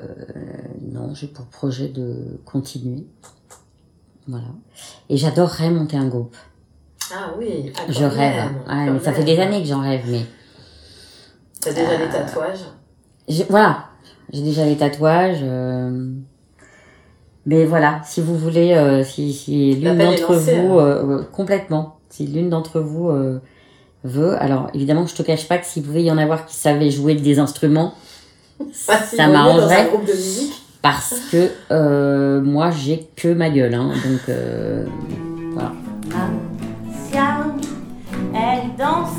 non, 0.91 1.13
j'ai 1.15 1.27
pour 1.27 1.45
projet 1.47 1.89
de 1.89 2.41
continuer. 2.47 3.05
Voilà. 4.27 4.47
Et 5.11 5.17
j'adorerais 5.19 5.71
monter 5.71 5.97
un 5.99 6.07
groupe. 6.07 6.37
Ah 7.13 7.31
oui, 7.39 7.73
ah, 7.77 7.81
Je 7.91 8.05
rêve. 8.05 8.45
mais 8.69 9.01
ça 9.01 9.13
fait 9.13 9.25
des 9.25 9.39
années 9.39 9.61
que 9.61 9.69
j'en 9.69 9.81
rêve, 9.83 10.05
mais 10.09 10.25
T'as 11.61 11.73
déjà 11.75 11.97
des 11.99 12.09
tatouages? 12.09 12.65
j'ai- 13.29 13.47
voilà, 13.51 13.85
j'ai 14.33 14.43
déjà 14.43 14.65
les 14.65 14.77
tatouages. 14.79 15.41
euh, 15.43 16.13
Mais 17.50 17.64
voilà, 17.64 18.00
si 18.04 18.21
vous 18.21 18.38
voulez, 18.38 18.75
euh, 18.75 19.02
si, 19.02 19.33
si 19.33 19.75
l'une 19.75 19.99
d'entre 19.99 20.35
vous, 20.35 20.78
hein. 20.78 20.85
euh, 20.85 21.19
euh, 21.19 21.23
complètement, 21.33 21.97
si 22.09 22.25
l'une 22.28 22.49
d'entre 22.49 22.78
vous 22.78 23.09
euh, 23.09 23.40
veut, 24.04 24.40
alors 24.40 24.69
évidemment, 24.73 25.04
je 25.04 25.16
te 25.16 25.23
cache 25.23 25.49
pas 25.49 25.59
que 25.59 25.66
s'il 25.66 25.83
pouvait 25.83 26.04
y 26.04 26.12
en 26.12 26.19
avoir 26.19 26.47
qui 26.47 26.54
savaient 26.54 26.92
jouer 26.92 27.16
des 27.16 27.40
instruments, 27.40 27.95
si 28.73 29.16
ça 29.16 29.26
m'arrangerait 29.26 29.90
parce 30.80 31.23
que 31.33 31.50
euh, 31.73 32.40
moi 32.40 32.71
j'ai 32.71 33.09
que 33.16 33.35
ma 33.35 33.50
gueule, 33.50 33.75
hein, 33.75 33.88
donc 33.88 34.28
euh, 34.28 34.87
voilà. 35.52 35.73
Elle 38.33 38.76
danse 38.78 39.11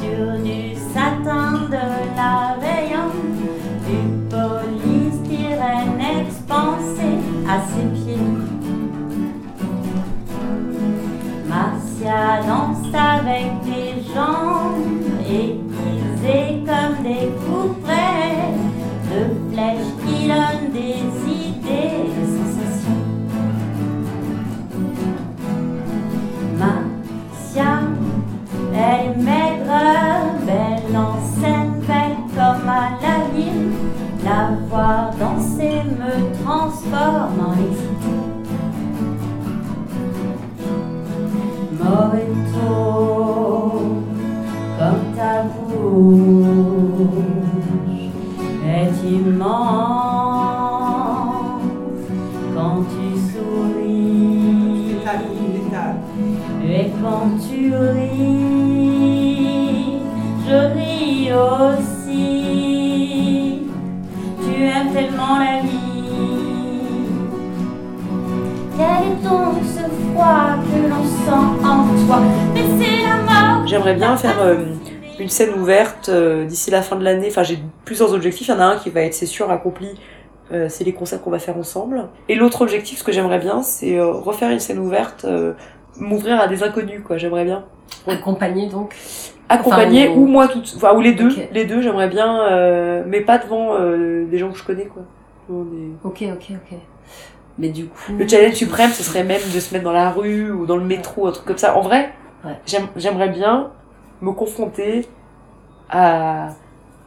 sur 0.00 0.42
du 0.42 0.74
satin 0.92 1.68
de 1.70 2.16
la 2.16 2.56
veillante, 2.60 3.14
du 3.86 4.26
polystyrène 4.28 6.00
expansé 6.20 7.17
à 7.48 7.60
ses 7.62 7.86
pieds. 7.94 8.16
Marcia 11.48 12.42
danse 12.46 12.94
avec 12.94 13.46
des 13.64 14.02
jambes 14.14 14.57
Quand 57.02 57.30
tu 57.48 57.72
ris, 57.74 58.78
je 60.46 60.56
ris 60.74 61.32
aussi. 61.32 62.38
Tu 64.42 64.52
aimes 64.64 64.92
tellement 64.92 65.38
la 65.38 65.60
vie. 65.62 65.78
Quel 68.76 69.04
est 69.12 69.18
froid 70.12 70.56
que 70.62 70.78
l'on 70.88 71.04
sent 71.04 71.46
en. 71.64 71.78
J'aimerais 73.66 73.94
bien 73.94 74.16
faire 74.16 74.40
euh, 74.40 74.56
une 75.18 75.28
scène 75.28 75.54
ouverte 75.54 76.08
euh, 76.08 76.46
d'ici 76.46 76.70
la 76.70 76.82
fin 76.82 76.96
de 76.96 77.04
l'année. 77.04 77.28
Enfin, 77.28 77.42
j'ai 77.42 77.58
plusieurs 77.84 78.12
objectifs. 78.12 78.48
Il 78.48 78.50
y 78.50 78.54
en 78.54 78.60
a 78.60 78.64
un 78.64 78.76
qui 78.76 78.90
va 78.90 79.02
être, 79.02 79.14
c'est 79.14 79.26
sûr, 79.26 79.50
accompli. 79.50 79.88
Euh, 80.50 80.68
c'est 80.68 80.84
les 80.84 80.92
concerts 80.92 81.20
qu'on 81.22 81.30
va 81.30 81.38
faire 81.38 81.56
ensemble. 81.56 82.08
Et 82.28 82.34
l'autre 82.34 82.62
objectif, 82.62 82.98
ce 82.98 83.04
que 83.04 83.12
j'aimerais 83.12 83.38
bien, 83.38 83.62
c'est 83.62 84.00
refaire 84.00 84.50
une 84.50 84.60
scène 84.60 84.78
ouverte, 84.78 85.26
m'ouvrir 85.98 86.40
à 86.40 86.48
des 86.48 86.62
inconnus, 86.62 87.02
quoi. 87.04 87.16
J'aimerais 87.18 87.44
bien. 87.44 87.64
Accompagné 88.06 88.68
donc. 88.68 88.94
Accompagner 89.48 90.08
Enfin, 90.08 90.18
ou 90.18 90.26
moi 90.26 90.48
toute, 90.48 90.72
enfin, 90.76 90.94
ou 90.94 91.00
les 91.00 91.12
deux, 91.12 91.30
les 91.52 91.64
deux, 91.64 91.80
j'aimerais 91.80 92.08
bien, 92.08 92.42
euh, 92.50 93.02
mais 93.06 93.20
pas 93.22 93.38
devant 93.38 93.74
euh, 93.74 94.26
des 94.26 94.36
gens 94.38 94.50
que 94.50 94.58
je 94.58 94.64
connais, 94.64 94.84
quoi. 94.86 95.02
Ok, 96.04 96.22
ok, 96.22 96.46
ok. 96.50 96.78
Mais 97.58 97.70
du 97.70 97.86
coup. 97.86 98.12
Le 98.18 98.28
challenge 98.28 98.54
suprême, 98.54 98.90
ce 98.90 99.02
serait 99.02 99.24
même 99.24 99.40
de 99.54 99.58
se 99.60 99.72
mettre 99.72 99.84
dans 99.84 99.92
la 99.92 100.10
rue 100.10 100.50
ou 100.52 100.66
dans 100.66 100.76
le 100.76 100.84
métro, 100.84 101.26
un 101.26 101.32
truc 101.32 101.46
comme 101.46 101.56
ça. 101.58 101.76
En 101.76 101.80
vrai, 101.80 102.10
Ouais. 102.44 102.52
j'aime- 102.66 102.88
j'aimerais 102.96 103.30
bien 103.30 103.70
me 104.20 104.30
confronter 104.32 105.08
à, 105.90 106.48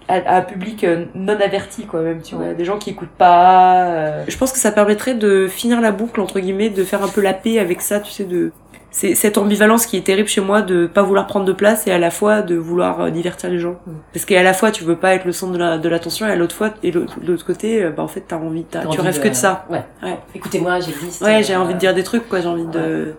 à, 0.08 0.16
à 0.16 0.38
un 0.38 0.42
public 0.42 0.84
euh, 0.84 1.06
non 1.14 1.40
averti, 1.40 1.86
quoi, 1.86 2.02
même, 2.02 2.22
tu 2.22 2.36
vois. 2.36 2.54
Des 2.54 2.66
gens 2.66 2.78
qui 2.80 2.90
écoutent 2.90 3.10
pas. 3.10 3.86
euh. 3.86 4.24
Je 4.28 4.38
pense 4.38 4.52
que 4.52 4.60
ça 4.60 4.72
permettrait 4.72 5.14
de 5.14 5.48
finir 5.48 5.80
la 5.80 5.92
boucle, 5.92 6.20
entre 6.20 6.40
guillemets, 6.40 6.70
de 6.70 6.84
faire 6.84 7.04
un 7.04 7.08
peu 7.08 7.22
la 7.22 7.34
paix 7.34 7.60
avec 7.60 7.82
ça, 7.82 8.00
tu 8.00 8.12
sais, 8.12 8.24
de. 8.26 8.52
C'est 8.94 9.16
cette 9.16 9.38
ambivalence 9.38 9.86
qui 9.86 9.96
est 9.96 10.02
terrible 10.02 10.28
chez 10.28 10.42
moi 10.42 10.62
de 10.62 10.86
pas 10.86 11.02
vouloir 11.02 11.26
prendre 11.26 11.46
de 11.46 11.54
place 11.54 11.88
et 11.88 11.92
à 11.92 11.98
la 11.98 12.12
fois 12.12 12.42
de 12.42 12.56
vouloir 12.56 13.00
euh, 13.00 13.10
divertir 13.10 13.50
les 13.50 13.58
gens. 13.58 13.76
Parce 14.12 14.26
qu'à 14.26 14.44
la 14.44 14.54
fois 14.54 14.70
tu 14.72 14.84
veux 14.84 14.98
pas 14.98 15.16
être 15.16 15.24
le 15.26 15.32
centre 15.32 15.54
de 15.54 15.58
la- 15.58 15.78
de 15.78 15.88
l'attention 15.88 16.28
et 16.28 16.32
à 16.32 16.36
l'autre 16.36 16.54
fois 16.56 16.72
et 16.84 16.92
l'autre- 16.92 17.20
de 17.22 17.28
l'autre 17.32 17.46
côté 17.46 17.82
euh, 17.84 17.92
bah 17.92 18.04
en 18.04 18.10
fait 18.10 18.26
t'as 18.28 18.36
envie 18.38 18.64
t'as- 18.66 18.80
T'as 18.82 18.90
tu 18.90 19.00
envie 19.00 19.08
rêves 19.08 19.18
de- 19.20 19.24
que 19.24 19.30
de 19.30 19.34
ça. 19.34 19.66
Ouais. 19.70 19.84
Ouais. 20.04 20.18
Écoutez-moi, 20.36 20.82
j'existe. 20.82 21.22
Ouais, 21.22 21.42
j'ai 21.42 21.54
euh, 21.56 21.62
envie 21.62 21.74
de 21.74 21.80
dire 21.80 21.94
des 21.94 22.04
trucs, 22.04 22.28
quoi. 22.28 22.42
J'ai 22.42 22.48
envie 22.50 22.66
de. 22.66 23.16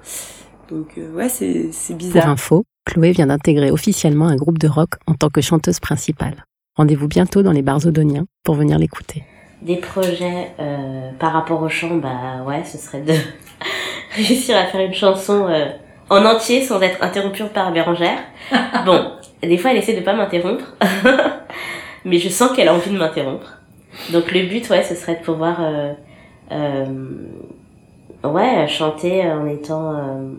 Donc, 0.70 0.88
euh, 0.98 1.10
ouais, 1.14 1.28
c'est 1.30 1.70
c'est 1.72 1.94
bizarre. 1.94 2.22
Pour 2.24 2.30
info, 2.32 2.64
Chloé 2.84 3.12
vient 3.12 3.26
d'intégrer 3.28 3.70
officiellement 3.70 4.26
un 4.28 4.36
groupe 4.36 4.58
de 4.58 4.68
rock 4.68 4.90
en 5.06 5.14
tant 5.14 5.28
que 5.30 5.40
chanteuse 5.40 5.80
principale. 5.80 6.44
Rendez-vous 6.76 7.08
bientôt 7.08 7.42
dans 7.42 7.52
les 7.52 7.62
bars 7.62 7.84
odoniens 7.86 8.26
pour 8.44 8.54
venir 8.56 8.78
l'écouter. 8.78 9.24
Des 9.62 9.76
projets 9.76 10.50
euh, 10.58 11.10
par 11.18 11.32
rapport 11.32 11.62
au 11.62 11.68
chant, 11.68 11.96
bah 11.96 12.42
ouais, 12.46 12.62
ce 12.64 12.76
serait 12.78 13.00
de 13.02 13.12
réussir 14.16 14.56
à 14.56 14.66
faire 14.66 14.80
une 14.80 14.94
chanson 14.94 15.46
euh, 15.48 15.66
en 16.10 16.24
entier 16.24 16.62
sans 16.62 16.80
être 16.82 17.02
interrompue 17.02 17.44
par 17.44 17.72
Bérangère. 17.72 18.18
Bon, 18.84 19.12
des 19.42 19.56
fois 19.58 19.70
elle 19.70 19.78
essaie 19.78 19.94
de 19.94 20.00
pas 20.00 20.12
m'interrompre, 20.12 20.64
mais 22.04 22.18
je 22.18 22.28
sens 22.28 22.52
qu'elle 22.52 22.68
a 22.68 22.74
envie 22.74 22.90
de 22.90 22.98
m'interrompre. 22.98 23.58
Donc 24.12 24.32
le 24.32 24.42
but, 24.48 24.68
ouais, 24.70 24.82
ce 24.82 24.94
serait 24.94 25.16
de 25.16 25.22
pouvoir, 25.22 25.58
euh, 25.60 25.92
euh, 26.50 26.86
ouais, 28.24 28.66
chanter 28.66 29.30
en 29.30 29.46
étant, 29.46 29.94
euh, 29.94 30.30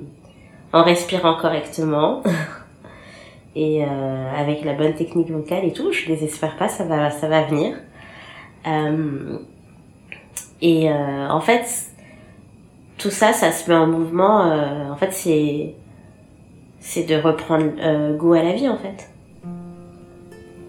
en 0.74 0.84
respirant 0.84 1.36
correctement. 1.36 2.24
Et 3.56 3.84
euh, 3.84 4.32
avec 4.36 4.64
la 4.64 4.74
bonne 4.74 4.94
technique 4.94 5.30
vocale 5.30 5.66
et 5.66 5.74
tout, 5.74 5.92
je 5.92 6.08
désespère 6.08 6.58
pas, 6.58 6.68
ça 6.68 6.86
va, 6.86 7.12
ça 7.12 7.28
va 7.28 7.44
venir. 7.44 7.76
Euh, 8.66 9.38
et 10.62 10.90
euh, 10.90 11.30
en 11.30 11.40
fait, 11.40 11.66
tout 13.04 13.12
ça, 13.12 13.34
ça 13.34 13.52
se 13.52 13.70
met 13.70 13.76
en 13.76 13.86
mouvement. 13.86 14.50
euh, 14.50 14.90
en 14.90 14.96
fait, 14.96 15.12
c'est 15.12 15.74
c'est 16.80 17.04
de 17.04 17.16
reprendre 17.16 17.66
euh, 17.80 18.16
goût 18.16 18.34
à 18.34 18.42
la 18.42 18.54
vie, 18.54 18.70
en 18.70 18.78
fait. 18.78 19.10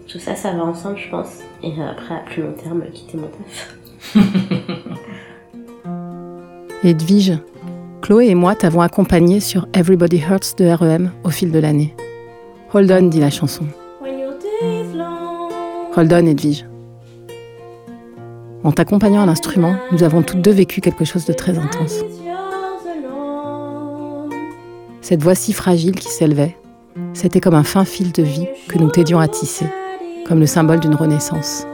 Tout 0.09 0.19
ça, 0.19 0.35
ça 0.35 0.51
va 0.51 0.65
ensemble, 0.65 0.97
je 0.97 1.09
pense. 1.09 1.39
Et 1.63 1.71
après, 1.81 2.15
à 2.15 2.19
plus 2.19 2.43
long 2.43 2.51
terme, 2.51 2.83
quitter 2.93 3.17
mon 3.17 3.27
taf. 3.27 3.75
Edwige, 6.83 7.39
Chloé 8.01 8.27
et 8.27 8.35
moi 8.35 8.53
t'avons 8.53 8.81
accompagné 8.81 9.39
sur 9.39 9.67
Everybody 9.73 10.17
Hurts 10.17 10.55
de 10.57 10.67
REM 10.67 11.11
au 11.23 11.29
fil 11.29 11.51
de 11.51 11.59
l'année. 11.59 11.95
Hold 12.73 12.91
on, 12.91 13.03
dit 13.03 13.21
la 13.21 13.29
chanson. 13.29 13.65
Hold 15.95 16.13
on, 16.13 16.25
Edwige. 16.25 16.65
En 18.63 18.71
t'accompagnant 18.71 19.23
à 19.23 19.25
l'instrument, 19.25 19.75
nous 19.91 20.03
avons 20.03 20.21
toutes 20.21 20.41
deux 20.41 20.51
vécu 20.51 20.81
quelque 20.81 21.05
chose 21.05 21.25
de 21.25 21.33
très 21.33 21.57
intense. 21.57 22.03
Cette 25.07 25.21
voix 25.21 25.35
si 25.35 25.53
fragile 25.53 25.93
qui 25.93 26.07
s'élevait, 26.07 26.57
c'était 27.13 27.39
comme 27.39 27.53
un 27.53 27.63
fin 27.63 27.85
fil 27.85 28.11
de 28.11 28.23
vie 28.23 28.47
que 28.67 28.79
nous 28.79 28.89
t'aidions 28.89 29.19
à 29.19 29.27
tisser, 29.27 29.67
comme 30.27 30.39
le 30.39 30.47
symbole 30.47 30.79
d'une 30.79 30.95
renaissance. 30.95 31.67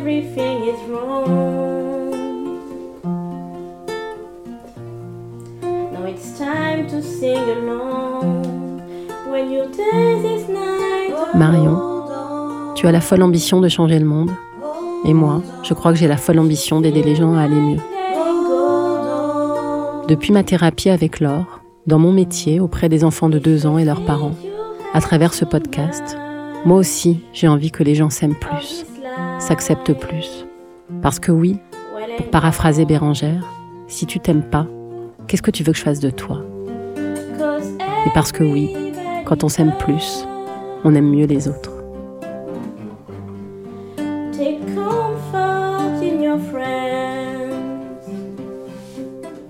Everything 0.00 0.62
is 0.64 0.80
wrong. 0.88 2.10
Now 5.92 6.06
it's 6.06 6.38
time 6.38 6.88
to 6.88 7.02
sing 7.02 7.36
along 7.36 8.80
when 9.30 9.52
your 9.52 9.66
days 9.66 10.24
is 10.24 10.48
night. 10.48 11.34
Marion, 11.34 12.74
tu 12.76 12.86
as 12.86 12.92
la 12.92 13.02
folle 13.02 13.22
ambition 13.22 13.60
de 13.60 13.68
changer 13.68 13.98
le 13.98 14.06
monde. 14.06 14.30
Et 15.04 15.12
moi, 15.12 15.42
je 15.62 15.74
crois 15.74 15.92
que 15.92 15.98
j'ai 15.98 16.08
la 16.08 16.16
folle 16.16 16.38
ambition 16.38 16.80
d'aider 16.80 17.02
les 17.02 17.14
gens 17.14 17.34
à 17.34 17.42
aller 17.42 17.60
mieux. 17.60 17.80
Depuis 20.08 20.32
ma 20.32 20.42
thérapie 20.42 20.88
avec 20.88 21.20
Laure, 21.20 21.60
dans 21.86 21.98
mon 21.98 22.12
métier 22.12 22.58
auprès 22.58 22.88
des 22.88 23.04
enfants 23.04 23.28
de 23.28 23.38
2 23.38 23.66
ans 23.66 23.76
et 23.76 23.84
leurs 23.84 24.04
parents, 24.04 24.34
à 24.94 25.00
travers 25.00 25.34
ce 25.34 25.44
podcast, 25.44 26.16
moi 26.64 26.78
aussi, 26.78 27.20
j'ai 27.32 27.48
envie 27.48 27.70
que 27.70 27.82
les 27.82 27.94
gens 27.94 28.10
s'aiment 28.10 28.34
plus, 28.34 28.84
s'acceptent 29.40 29.94
plus. 29.94 30.46
Parce 31.02 31.18
que 31.18 31.32
oui, 31.32 31.58
pour 32.16 32.26
paraphraser 32.28 32.84
Bérangère, 32.84 33.44
si 33.88 34.06
tu 34.06 34.20
t'aimes 34.20 34.42
pas, 34.42 34.66
qu'est-ce 35.26 35.42
que 35.42 35.50
tu 35.50 35.62
veux 35.62 35.72
que 35.72 35.78
je 35.78 35.82
fasse 35.82 36.00
de 36.00 36.10
toi? 36.10 36.42
Et 38.06 38.10
parce 38.14 38.32
que 38.32 38.44
oui, 38.44 38.74
quand 39.24 39.44
on 39.44 39.48
s'aime 39.48 39.72
plus, 39.78 40.26
on 40.84 40.94
aime 40.94 41.10
mieux 41.10 41.26
les 41.26 41.48
autres. 41.48 41.72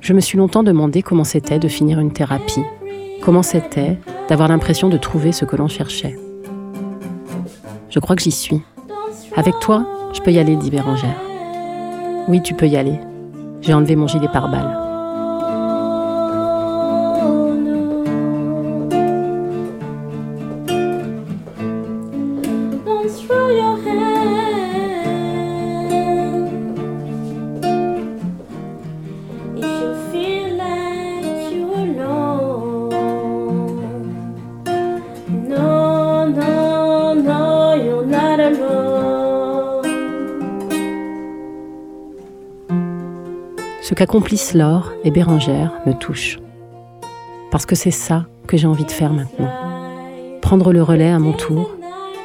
Je 0.00 0.12
me 0.12 0.20
suis 0.20 0.38
longtemps 0.38 0.62
demandé 0.64 1.02
comment 1.02 1.24
c'était 1.24 1.58
de 1.58 1.68
finir 1.68 2.00
une 2.00 2.12
thérapie, 2.12 2.64
comment 3.22 3.42
c'était 3.42 3.98
d'avoir 4.28 4.48
l'impression 4.48 4.88
de 4.88 4.96
trouver 4.96 5.30
ce 5.30 5.44
que 5.44 5.54
l'on 5.54 5.68
cherchait. 5.68 6.18
Je 7.90 7.98
crois 8.00 8.16
que 8.16 8.22
j'y 8.22 8.32
suis. 8.32 8.62
Avec 9.36 9.54
toi, 9.60 9.86
je 10.12 10.20
peux 10.20 10.32
y 10.32 10.38
aller, 10.38 10.56
dit 10.56 10.70
Bérangère. 10.70 11.14
Oui, 12.26 12.42
tu 12.42 12.54
peux 12.54 12.66
y 12.66 12.76
aller. 12.76 12.98
J'ai 13.62 13.74
enlevé 13.74 13.94
mon 13.94 14.08
gilet 14.08 14.28
pare-balles. 14.28 14.89
Qu'accomplissent 44.00 44.54
Laure 44.54 44.94
et 45.04 45.10
Bérangère 45.10 45.74
me 45.84 45.92
touche. 45.92 46.38
Parce 47.50 47.66
que 47.66 47.74
c'est 47.74 47.90
ça 47.90 48.24
que 48.46 48.56
j'ai 48.56 48.66
envie 48.66 48.86
de 48.86 48.90
faire 48.90 49.12
maintenant. 49.12 49.50
Prendre 50.40 50.72
le 50.72 50.82
relais 50.82 51.10
à 51.10 51.18
mon 51.18 51.34
tour 51.34 51.72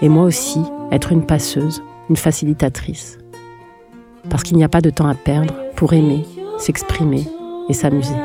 et 0.01 0.08
moi 0.08 0.24
aussi 0.24 0.62
être 0.94 1.12
une 1.12 1.25
passeuse, 1.25 1.84
une 2.10 2.15
facilitatrice. 2.15 3.17
Parce 4.29 4.44
qu'il 4.44 4.55
n'y 4.55 4.63
a 4.63 4.70
pas 4.70 4.79
de 4.79 4.89
temps 4.89 5.10
à 5.10 5.15
perdre 5.15 5.53
pour 5.75 5.91
aimer, 5.91 6.24
s'exprimer 6.60 7.27
et 7.67 7.74
s'amuser. 7.74 8.15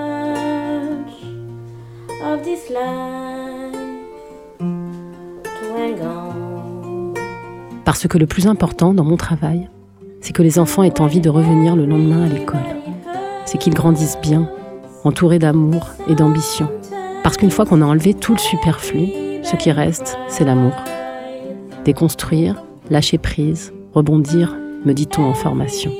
Parce 7.84 8.06
que 8.06 8.16
le 8.16 8.26
plus 8.28 8.46
important 8.46 8.94
dans 8.94 9.02
mon 9.02 9.16
travail, 9.16 9.68
c'est 10.20 10.32
que 10.32 10.44
les 10.44 10.60
enfants 10.60 10.84
aient 10.84 11.00
envie 11.00 11.20
de 11.20 11.30
revenir 11.30 11.74
le 11.74 11.84
lendemain 11.84 12.22
à 12.22 12.28
l'école. 12.28 12.79
C'est 13.50 13.58
qu'ils 13.58 13.74
grandissent 13.74 14.18
bien, 14.22 14.48
entourés 15.02 15.40
d'amour 15.40 15.88
et 16.06 16.14
d'ambition. 16.14 16.68
Parce 17.24 17.36
qu'une 17.36 17.50
fois 17.50 17.66
qu'on 17.66 17.82
a 17.82 17.84
enlevé 17.84 18.14
tout 18.14 18.32
le 18.32 18.38
superflu, 18.38 19.08
ce 19.42 19.56
qui 19.56 19.72
reste, 19.72 20.16
c'est 20.28 20.44
l'amour. 20.44 20.72
Déconstruire, 21.84 22.62
lâcher 22.90 23.18
prise, 23.18 23.72
rebondir, 23.92 24.56
me 24.84 24.92
dit-on 24.92 25.24
en 25.24 25.34
formation. 25.34 25.90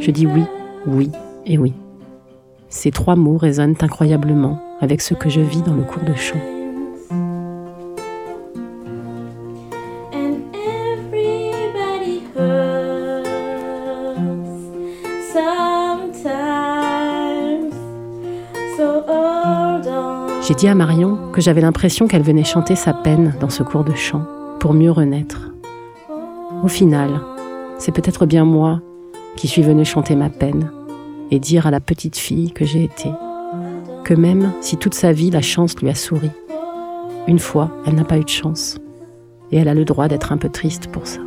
Je 0.00 0.10
dis 0.10 0.26
oui, 0.26 0.44
oui 0.86 1.10
et 1.44 1.58
oui. 1.58 1.74
Ces 2.70 2.92
trois 2.92 3.14
mots 3.14 3.36
résonnent 3.36 3.76
incroyablement 3.82 4.58
avec 4.80 5.02
ce 5.02 5.12
que 5.12 5.28
je 5.28 5.42
vis 5.42 5.60
dans 5.60 5.74
le 5.74 5.82
cours 5.82 6.02
de 6.02 6.14
chant. 6.14 6.40
J'ai 20.46 20.54
dit 20.54 20.68
à 20.68 20.76
Marion 20.76 21.18
que 21.32 21.40
j'avais 21.40 21.60
l'impression 21.60 22.06
qu'elle 22.06 22.22
venait 22.22 22.44
chanter 22.44 22.76
sa 22.76 22.92
peine 22.92 23.34
dans 23.40 23.50
ce 23.50 23.64
cours 23.64 23.82
de 23.82 23.94
chant 23.94 24.22
pour 24.60 24.74
mieux 24.74 24.92
renaître. 24.92 25.50
Au 26.62 26.68
final, 26.68 27.20
c'est 27.78 27.90
peut-être 27.90 28.26
bien 28.26 28.44
moi 28.44 28.80
qui 29.36 29.48
suis 29.48 29.62
venue 29.62 29.84
chanter 29.84 30.14
ma 30.14 30.30
peine 30.30 30.70
et 31.32 31.40
dire 31.40 31.66
à 31.66 31.72
la 31.72 31.80
petite 31.80 32.16
fille 32.16 32.52
que 32.52 32.64
j'ai 32.64 32.84
été 32.84 33.10
que 34.04 34.14
même 34.14 34.52
si 34.60 34.76
toute 34.76 34.94
sa 34.94 35.10
vie 35.10 35.32
la 35.32 35.42
chance 35.42 35.76
lui 35.78 35.88
a 35.88 35.96
souri, 35.96 36.30
une 37.26 37.40
fois 37.40 37.72
elle 37.84 37.96
n'a 37.96 38.04
pas 38.04 38.18
eu 38.18 38.22
de 38.22 38.28
chance 38.28 38.78
et 39.50 39.56
elle 39.56 39.68
a 39.68 39.74
le 39.74 39.84
droit 39.84 40.06
d'être 40.06 40.30
un 40.30 40.36
peu 40.36 40.48
triste 40.48 40.86
pour 40.92 41.08
ça. 41.08 41.18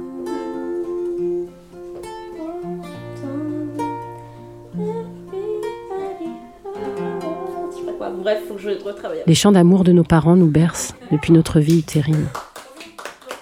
Les 9.25 9.35
chants 9.35 9.51
d'amour 9.51 9.83
de 9.83 9.91
nos 9.91 10.03
parents 10.03 10.35
nous 10.35 10.49
bercent 10.49 10.95
depuis 11.11 11.31
notre 11.31 11.59
vie 11.59 11.79
utérine. 11.79 12.27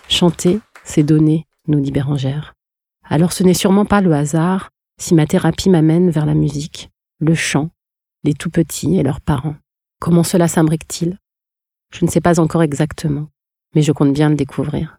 Chanter, 0.10 0.60
c'est 0.84 1.04
donner, 1.04 1.46
nous 1.68 1.80
dit 1.80 1.92
Bérangère. 1.92 2.54
Alors 3.04 3.34
ce 3.34 3.44
n'est 3.44 3.54
sûrement 3.54 3.86
pas 3.86 4.02
le 4.02 4.14
hasard 4.14 4.70
si 5.00 5.14
ma 5.14 5.26
thérapie 5.26 5.70
m'amène 5.70 6.10
vers 6.10 6.26
la 6.26 6.34
musique, 6.34 6.90
le 7.20 7.36
chant, 7.36 7.70
les 8.24 8.34
tout 8.34 8.50
petits 8.50 8.98
et 8.98 9.04
leurs 9.04 9.22
parents. 9.22 9.56
Comment 10.00 10.24
cela 10.24 10.48
s'imbrique-t-il? 10.48 11.18
Je 11.94 12.06
ne 12.06 12.10
sais 12.10 12.22
pas 12.22 12.40
encore 12.40 12.64
exactement, 12.64 13.28
mais 13.76 13.82
je 13.82 13.92
compte 13.92 14.14
bien 14.14 14.30
le 14.30 14.36
découvrir. 14.36 14.98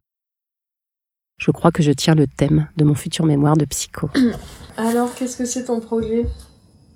Je 1.39 1.51
crois 1.51 1.71
que 1.71 1.83
je 1.83 1.93
tiens 1.93 2.15
le 2.15 2.27
thème 2.27 2.69
de 2.77 2.85
mon 2.85 2.95
futur 2.95 3.25
mémoire 3.25 3.57
de 3.57 3.65
psycho. 3.65 4.11
Alors, 4.77 5.15
qu'est-ce 5.15 5.37
que 5.37 5.45
c'est 5.45 5.65
ton 5.65 5.81
projet? 5.81 6.27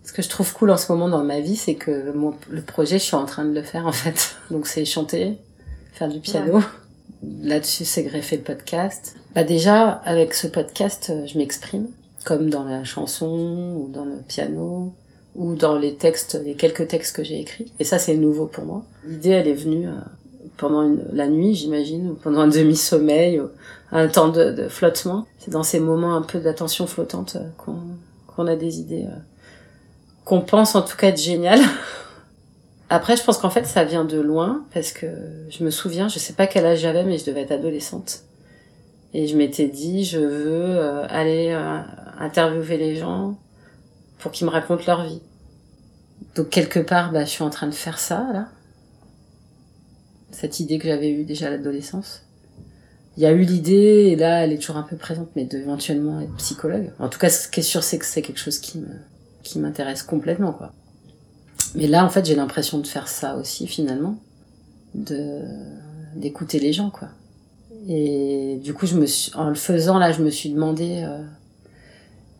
Ce 0.05 0.13
que 0.13 0.23
je 0.23 0.29
trouve 0.29 0.53
cool 0.53 0.71
en 0.71 0.77
ce 0.77 0.91
moment 0.91 1.09
dans 1.09 1.23
ma 1.25 1.41
vie, 1.41 1.57
c'est 1.57 1.75
que 1.77 2.11
mon, 2.13 2.35
le 2.51 2.61
projet, 2.63 2.99
je 2.99 3.05
suis 3.05 3.15
en 3.15 3.25
train 3.25 3.45
de 3.45 3.55
le 3.55 3.63
faire 3.63 3.87
en 3.87 3.93
fait. 3.93 4.37
Donc 4.51 4.67
c'est 4.67 4.85
chanter, 4.85 5.39
faire 5.93 6.09
du 6.09 6.21
piano. 6.21 6.61
Là-dessus, 7.43 7.85
c'est 7.85 8.03
greffer 8.03 8.37
le 8.37 8.43
podcast. 8.43 9.15
Bah 9.35 9.45
déjà, 9.45 9.91
avec 10.05 10.35
ce 10.35 10.49
podcast, 10.49 11.11
euh, 11.11 11.25
je 11.27 11.39
m'exprime, 11.39 11.87
comme 12.25 12.51
dans 12.51 12.65
la 12.65 12.83
chanson 12.83 13.77
ou 13.79 13.89
dans 13.93 14.05
le 14.05 14.17
piano 14.27 14.93
ou 15.37 15.55
dans 15.55 15.79
les 15.79 15.95
textes, 15.95 16.39
les 16.45 16.55
quelques 16.55 16.89
textes 16.89 17.15
que 17.17 17.23
j'ai 17.23 17.39
écrits. 17.41 17.73
Et 17.79 17.85
ça, 17.85 17.99
c'est 17.99 18.17
nouveau 18.17 18.47
pour 18.47 18.65
moi. 18.65 18.85
L'idée, 19.07 19.31
elle 19.31 19.47
est 19.49 19.55
venue 19.55 19.87
euh, 19.87 19.93
pendant 20.57 20.83
une- 20.83 21.07
la 21.13 21.29
nuit, 21.29 21.55
j'imagine, 21.55 22.11
ou 22.11 22.15
pendant 22.15 22.41
un 22.41 22.49
demi-sommeil, 22.49 23.39
ou 23.41 23.49
un 23.93 24.09
temps 24.09 24.29
de, 24.29 24.51
de 24.51 24.69
flottement. 24.69 25.25
C'est 25.39 25.51
dans 25.53 25.63
ces 25.63 25.79
moments 25.81 26.15
un 26.17 26.23
peu 26.23 26.41
d'attention 26.41 26.87
flottante 26.89 27.37
euh, 27.37 27.73
qu'on 28.27 28.47
a 28.49 28.57
des 28.57 28.81
idées 28.81 29.07
qu'on 30.25 30.41
pense 30.41 30.75
en 30.75 30.83
tout 30.83 30.97
cas 30.97 31.09
être 31.09 31.21
géniales. 31.21 31.61
Après, 32.91 33.17
je 33.17 33.25
pense 33.25 33.39
qu'en 33.39 33.51
fait, 33.51 33.65
ça 33.65 33.85
vient 33.85 34.05
de 34.05 34.21
loin, 34.21 34.67
parce 34.75 34.93
que 34.93 35.07
je 35.49 35.65
me 35.65 35.71
souviens, 35.71 36.09
je 36.09 36.19
sais 36.19 36.35
pas 36.35 36.47
quel 36.47 36.67
âge 36.67 36.81
j'avais, 36.81 37.05
mais 37.05 37.17
je 37.17 37.25
devais 37.25 37.41
être 37.41 37.53
adolescente. 37.53 38.25
Et 39.15 39.27
je 39.27 39.37
m'étais 39.37 39.69
dit, 39.69 40.05
je 40.05 40.19
veux 40.19 40.79
euh, 40.79 41.07
aller 41.09 41.49
euh, 41.51 41.81
interviewer 42.19 42.77
les 42.77 42.97
gens 42.97 43.39
pour 44.19 44.31
qu'ils 44.31 44.47
me 44.47 44.53
racontent 44.53 44.85
leur 44.87 45.05
vie. 45.05 45.23
Donc 46.35 46.51
quelque 46.51 46.81
part, 46.81 47.13
bah, 47.13 47.25
je 47.25 47.31
suis 47.31 47.43
en 47.43 47.51
train 47.51 47.67
de 47.67 47.75
faire 47.75 47.99
ça, 47.99 48.27
là. 48.33 48.49
Cette 50.31 50.61
idée 50.61 50.79
que 50.79 50.89
j'avais 50.89 51.11
eue 51.11 51.25
déjà 51.25 51.47
à 51.47 51.51
l'adolescence. 51.51 52.27
Il 53.17 53.23
y 53.23 53.27
a 53.27 53.33
eu 53.33 53.43
l'idée, 53.43 54.11
et 54.13 54.17
là, 54.17 54.45
elle 54.45 54.53
est 54.53 54.59
toujours 54.59 54.77
un 54.77 54.83
peu 54.83 54.97
présente, 54.97 55.29
mais 55.37 55.45
d'éventuellement 55.45 56.21
être 56.21 56.35
psychologue. 56.37 56.93
En 56.99 57.09
tout 57.09 57.19
cas, 57.19 57.29
ce 57.29 57.49
qui 57.49 57.61
est 57.61 57.63
sûr, 57.63 57.83
c'est 57.83 57.99
que 57.99 58.07
c'est 58.07 58.23
quelque 58.23 58.41
chose 58.41 58.59
qui 58.59 58.79
me, 58.79 58.89
qui 59.43 59.59
m'intéresse 59.59 60.03
complètement, 60.03 60.53
quoi. 60.53 60.73
Mais 61.75 61.87
là, 61.87 62.05
en 62.05 62.09
fait, 62.11 62.25
j'ai 62.27 62.35
l'impression 62.35 62.79
de 62.79 62.87
faire 62.87 63.09
ça 63.09 63.37
aussi, 63.37 63.67
finalement. 63.67 64.17
De, 64.95 65.41
d'écouter 66.17 66.59
les 66.59 66.73
gens, 66.73 66.91
quoi. 66.91 67.09
Et 67.89 68.61
du 68.63 68.75
coup, 68.75 68.87
je 68.87 68.97
me 68.97 69.07
suis, 69.07 69.33
en 69.35 69.49
le 69.49 69.55
faisant, 69.55 69.99
là, 69.99 70.13
je 70.13 70.23
me 70.23 70.31
suis 70.31 70.51
demandé 70.51 71.03
euh, 71.07 71.25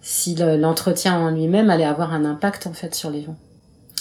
si 0.03 0.35
le- 0.35 0.57
l'entretien 0.57 1.19
en 1.19 1.31
lui-même 1.31 1.71
allait 1.71 1.85
avoir 1.85 2.13
un 2.13 2.25
impact, 2.25 2.67
en 2.67 2.73
fait, 2.73 2.95
sur 2.95 3.11
les 3.11 3.23
gens. 3.23 3.37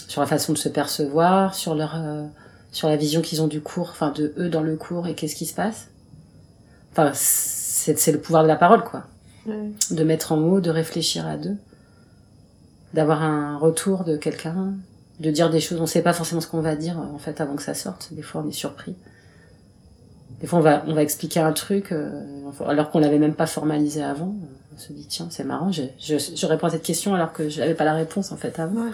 Sur 0.08 0.22
la 0.22 0.28
façon 0.28 0.52
de 0.54 0.58
se 0.58 0.70
percevoir, 0.70 1.56
sur 1.56 1.74
leur, 1.76 1.96
euh, 1.96 2.26
sur 2.72 2.90
la 2.90 2.98
vision 2.98 3.22
qu'ils 3.22 3.42
ont 3.42 3.48
du 3.48 3.62
cours, 3.62 3.90
enfin, 3.92 4.12
de 4.12 4.34
eux 4.38 4.50
dans 4.50 4.62
le 4.62 4.76
cours 4.76 5.08
et 5.08 5.16
qu'est-ce 5.16 5.36
qui 5.36 5.46
se 5.46 5.54
passe. 5.54 5.88
Enfin, 6.92 7.12
c'est, 7.14 7.98
c'est 7.98 8.12
le 8.12 8.20
pouvoir 8.20 8.44
de 8.44 8.48
la 8.50 8.58
parole, 8.58 8.84
quoi. 8.84 9.06
Ouais. 9.46 9.72
De 9.92 10.04
mettre 10.04 10.34
en 10.34 10.38
mots, 10.38 10.60
de 10.60 10.70
réfléchir 10.70 11.26
à 11.26 11.38
deux. 11.38 11.56
D'avoir 12.94 13.24
un 13.24 13.58
retour 13.58 14.04
de 14.04 14.18
quelqu'un 14.18 14.74
de 15.20 15.32
dire 15.32 15.50
des 15.50 15.60
choses. 15.60 15.80
On 15.80 15.86
sait 15.86 16.02
pas 16.02 16.14
forcément 16.14 16.42
ce 16.42 16.48
qu'on 16.48 16.62
va 16.62 16.76
dire 16.76 16.98
en 17.00 17.18
fait 17.20 17.40
avant 17.42 17.56
que 17.56 17.62
ça 17.64 17.74
sorte. 17.74 18.10
Des 18.14 18.22
fois, 18.22 18.42
on 18.46 18.50
est 18.50 18.54
surpris. 18.54 18.96
Des 20.42 20.48
fois, 20.48 20.60
on 20.60 20.62
va, 20.64 20.84
on 20.88 20.94
va 20.94 21.04
expliquer 21.04 21.40
un 21.40 21.52
truc 21.54 21.92
euh, 21.92 22.10
alors 22.68 22.90
qu'on 22.90 23.00
l'avait 23.00 23.20
même 23.20 23.36
pas 23.36 23.46
formalisé 23.46 24.04
avant. 24.04 24.34
On 24.76 24.80
se 24.80 24.92
dit 24.94 25.06
tiens, 25.08 25.28
c'est 25.30 25.44
marrant. 25.44 25.72
Je, 25.72 25.84
je, 26.00 26.16
je 26.36 26.46
réponds 26.48 26.68
à 26.68 26.70
cette 26.72 26.84
question 26.84 27.14
alors 27.14 27.32
que 27.34 27.48
je 27.50 27.60
n'avais 27.60 27.76
pas 27.76 27.84
la 27.86 27.94
réponse 27.94 28.32
en 28.32 28.38
fait 28.38 28.60
avant. 28.60 28.86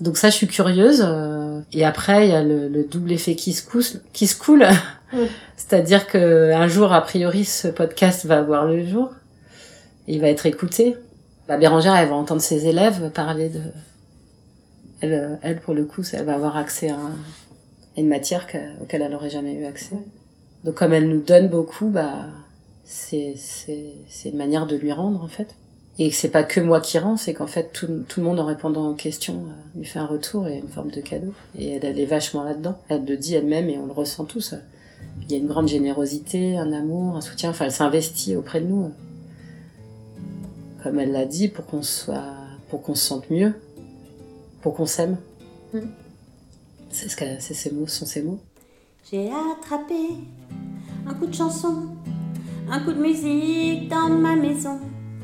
Donc 0.00 0.16
ça, 0.16 0.30
je 0.30 0.34
suis 0.34 0.46
curieuse. 0.48 1.02
euh, 1.06 1.60
Et 1.72 1.84
après, 1.84 2.26
il 2.26 2.30
y 2.32 2.34
a 2.34 2.42
le, 2.42 2.68
le 2.68 2.84
double 2.84 3.12
effet 3.12 3.36
qui 3.36 3.52
se 3.52 3.62
coule. 3.66 3.84
Qui 4.12 4.26
se 4.26 4.36
coule. 4.36 4.64
C'est-à-dire 5.56 6.06
que 6.06 6.52
un 6.52 6.66
jour, 6.68 6.92
a 6.92 7.00
priori, 7.02 7.44
ce 7.44 7.68
podcast 7.68 8.24
va 8.26 8.42
voir 8.42 8.64
le 8.66 8.84
jour. 8.86 9.10
Il 10.08 10.20
va 10.20 10.28
être 10.28 10.46
écouté. 10.46 10.96
Bah, 11.50 11.56
Bérangère, 11.56 11.96
elle 11.96 12.08
va 12.08 12.14
entendre 12.14 12.40
ses 12.40 12.66
élèves 12.68 13.10
parler 13.10 13.48
de. 13.48 13.58
Elle, 15.00 15.36
elle 15.42 15.58
pour 15.60 15.74
le 15.74 15.84
coup, 15.84 16.02
elle 16.12 16.24
va 16.24 16.36
avoir 16.36 16.56
accès 16.56 16.90
à, 16.90 16.94
un- 16.94 17.16
à 17.96 18.00
une 18.00 18.06
matière 18.06 18.46
que- 18.46 18.80
auquel 18.80 19.02
elle 19.02 19.10
n'aurait 19.10 19.30
jamais 19.30 19.54
eu 19.54 19.64
accès. 19.64 19.96
Donc, 20.62 20.76
comme 20.76 20.92
elle 20.92 21.08
nous 21.08 21.20
donne 21.22 21.48
beaucoup, 21.48 21.88
bah, 21.88 22.26
c'est 22.84 23.34
une 24.26 24.36
manière 24.36 24.68
de 24.68 24.76
lui 24.76 24.92
rendre 24.92 25.24
en 25.24 25.26
fait. 25.26 25.56
Et 25.98 26.12
c'est 26.12 26.28
pas 26.28 26.44
que 26.44 26.60
moi 26.60 26.80
qui 26.80 27.00
rends, 27.00 27.16
c'est 27.16 27.34
qu'en 27.34 27.48
fait 27.48 27.72
tout, 27.72 28.04
tout 28.06 28.20
le 28.20 28.26
monde 28.26 28.38
en 28.38 28.46
répondant 28.46 28.88
aux 28.88 28.94
questions 28.94 29.34
euh, 29.34 29.78
lui 29.78 29.84
fait 29.84 29.98
un 29.98 30.06
retour 30.06 30.46
et 30.46 30.58
une 30.58 30.68
forme 30.68 30.92
de 30.92 31.00
cadeau. 31.00 31.34
Et 31.58 31.72
elle, 31.72 31.84
elle 31.84 31.98
est 31.98 32.06
vachement 32.06 32.44
là-dedans. 32.44 32.78
Elle 32.88 33.04
le 33.06 33.16
dit 33.16 33.34
elle-même 33.34 33.68
et 33.68 33.76
on 33.76 33.86
le 33.86 33.92
ressent 33.92 34.24
tous. 34.24 34.54
Il 35.22 35.32
y 35.32 35.34
a 35.34 35.38
une 35.38 35.48
grande 35.48 35.66
générosité, 35.66 36.56
un 36.58 36.72
amour, 36.72 37.16
un 37.16 37.20
soutien. 37.20 37.50
Enfin, 37.50 37.64
elle 37.64 37.72
s'investit 37.72 38.36
auprès 38.36 38.60
de 38.60 38.66
nous. 38.66 38.92
Comme 40.82 40.98
elle 40.98 41.12
l'a 41.12 41.26
dit, 41.26 41.48
pour 41.48 41.66
qu'on 41.66 41.82
soit, 41.82 42.34
pour 42.68 42.82
qu'on 42.82 42.94
se 42.94 43.06
sente 43.06 43.30
mieux, 43.30 43.54
pour 44.62 44.74
qu'on 44.74 44.86
s'aime. 44.86 45.18
C'est 46.90 47.08
ce 47.08 47.16
que, 47.16 47.24
c'est 47.38 47.54
ces 47.54 47.70
mots, 47.70 47.86
sont 47.86 48.06
ces 48.06 48.22
mots. 48.22 48.40
J'ai 49.10 49.30
attrapé 49.30 49.94
un 51.06 51.14
coup 51.14 51.26
de 51.26 51.34
chanson, 51.34 51.88
un 52.70 52.80
coup 52.80 52.92
de 52.92 53.00
musique 53.00 53.88
dans 53.88 54.08
ma 54.08 54.36
maison. 54.36 54.78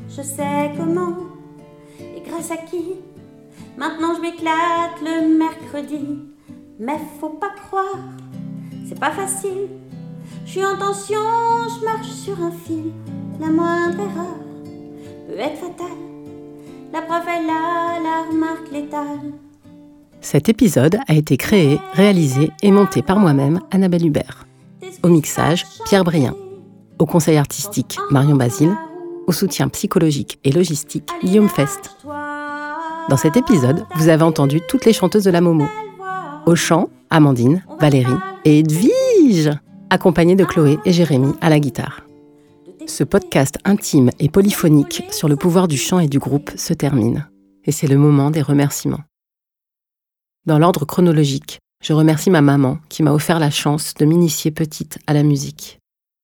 Je 0.09 0.21
sais 0.21 0.71
comment 0.77 1.15
et 1.99 2.21
grâce 2.21 2.51
à 2.51 2.57
qui. 2.57 2.95
Maintenant 3.77 4.15
je 4.15 4.21
m'éclate 4.21 5.01
le 5.01 5.37
mercredi. 5.37 6.19
Mais 6.79 6.97
faut 7.19 7.29
pas 7.29 7.51
croire, 7.67 8.03
c'est 8.87 8.99
pas 8.99 9.11
facile. 9.11 9.69
Je 10.45 10.51
suis 10.51 10.65
en 10.65 10.77
tension, 10.77 11.17
je 11.79 11.83
marche 11.83 12.09
sur 12.09 12.41
un 12.41 12.51
fil. 12.51 12.91
La 13.39 13.47
moindre 13.47 13.99
erreur 13.99 14.46
Cet 20.21 20.47
épisode 20.47 20.97
a 21.07 21.13
été 21.15 21.35
créé, 21.35 21.79
réalisé 21.93 22.49
et 22.63 22.71
monté 22.71 23.01
par 23.01 23.19
moi-même, 23.19 23.59
Annabelle 23.71 24.05
Hubert. 24.05 24.47
Au 25.03 25.09
mixage, 25.09 25.65
Pierre 25.85 26.05
Brien. 26.05 26.33
Au 26.97 27.05
conseil 27.05 27.35
artistique, 27.35 27.97
Marion 28.09 28.35
Basile. 28.35 28.73
Au 29.27 29.33
soutien 29.33 29.67
psychologique 29.67 30.39
et 30.45 30.51
logistique, 30.53 31.09
Guillaume 31.21 31.49
Fest. 31.49 31.97
Dans 33.09 33.17
cet 33.17 33.35
épisode, 33.35 33.85
vous 33.95 34.07
avez 34.07 34.23
entendu 34.23 34.61
toutes 34.69 34.85
les 34.85 34.93
chanteuses 34.93 35.25
de 35.25 35.31
la 35.31 35.41
Momo. 35.41 35.65
Au 36.45 36.55
chant, 36.55 36.89
Amandine, 37.09 37.65
Valérie 37.81 38.11
et 38.45 38.59
Edwige, 38.59 39.51
accompagnées 39.89 40.37
de 40.37 40.45
Chloé 40.45 40.79
et 40.85 40.93
Jérémy 40.93 41.33
à 41.41 41.49
la 41.49 41.59
guitare. 41.59 42.06
Ce 42.87 43.03
podcast 43.03 43.57
intime 43.65 44.09
et 44.17 44.29
polyphonique 44.29 45.03
sur 45.11 45.27
le 45.27 45.35
pouvoir 45.35 45.67
du 45.67 45.77
chant 45.77 45.99
et 45.99 46.07
du 46.07 46.19
groupe 46.19 46.51
se 46.55 46.73
termine. 46.73 47.29
Et 47.65 47.73
c'est 47.73 47.85
le 47.85 47.97
moment 47.97 48.31
des 48.31 48.41
remerciements. 48.41 49.03
Dans 50.45 50.57
l'ordre 50.57 50.85
chronologique, 50.85 51.59
je 51.83 51.91
remercie 51.91 52.29
ma 52.29 52.41
maman 52.41 52.79
qui 52.87 53.03
m'a 53.03 53.11
offert 53.11 53.39
la 53.39 53.51
chance 53.51 53.93
de 53.93 54.05
m'initier 54.05 54.51
petite 54.51 54.99
à 55.05 55.13
la 55.13 55.23
musique. 55.23 55.79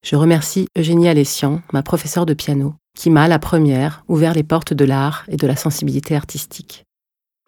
Je 0.05 0.15
remercie 0.15 0.67
Eugénie 0.77 1.09
Alessian, 1.09 1.61
ma 1.73 1.83
professeure 1.83 2.25
de 2.25 2.33
piano, 2.33 2.75
qui 2.97 3.09
m'a, 3.09 3.27
la 3.27 3.39
première, 3.39 4.03
ouvert 4.07 4.33
les 4.33 4.43
portes 4.43 4.73
de 4.73 4.85
l'art 4.85 5.25
et 5.27 5.35
de 5.35 5.47
la 5.47 5.57
sensibilité 5.57 6.15
artistique. 6.15 6.85